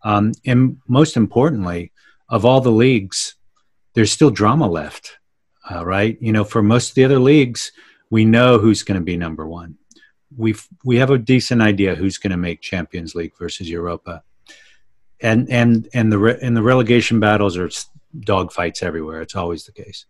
Um, 0.05 0.33
and 0.45 0.77
most 0.89 1.17
importantly, 1.17 1.93
of 2.29 2.45
all 2.45 2.61
the 2.61 2.71
leagues, 2.71 3.35
there's 3.95 4.13
still 4.13 4.31
drama 4.31 4.69
left, 4.69 5.19
uh, 5.71 5.87
right? 5.87 6.19
You 6.21 6.33
know, 6.33 6.45
for 6.45 6.63
most 6.63 6.91
of 6.91 6.95
the 6.97 7.05
other 7.05 7.19
leagues, 7.19 7.73
we 8.13 8.27
know 8.27 8.59
who's 8.59 8.83
going 8.83 9.01
to 9.01 9.05
be 9.05 9.17
number 9.17 9.49
one. 9.49 9.79
We 10.37 10.55
we 10.85 10.99
have 10.99 11.11
a 11.11 11.17
decent 11.17 11.63
idea 11.63 11.95
who's 11.95 12.19
going 12.19 12.31
to 12.31 12.37
make 12.37 12.61
Champions 12.61 13.15
League 13.15 13.33
versus 13.39 13.71
Europa, 13.71 14.23
and 15.23 15.51
and 15.51 15.89
and 15.95 16.13
the 16.13 16.19
re, 16.19 16.39
and 16.43 16.55
the 16.55 16.63
relegation 16.63 17.21
battles 17.21 17.57
are 17.57 17.71
dogfights 18.21 18.83
everywhere. 18.83 19.23
It's 19.23 19.35
always 19.35 19.65
the 19.65 19.73
case, 19.73 20.05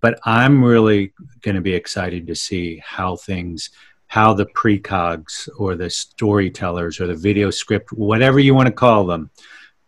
but 0.00 0.18
I'm 0.24 0.64
really 0.64 1.12
going 1.42 1.54
to 1.54 1.60
be 1.60 1.74
excited 1.74 2.26
to 2.26 2.34
see 2.34 2.82
how 2.82 3.16
things, 3.16 3.68
how 4.06 4.32
the 4.32 4.46
precogs 4.46 5.46
or 5.58 5.76
the 5.76 5.90
storytellers 5.90 7.00
or 7.00 7.06
the 7.06 7.14
video 7.14 7.50
script, 7.50 7.92
whatever 7.92 8.40
you 8.40 8.54
want 8.54 8.68
to 8.68 8.74
call 8.74 9.04
them, 9.04 9.30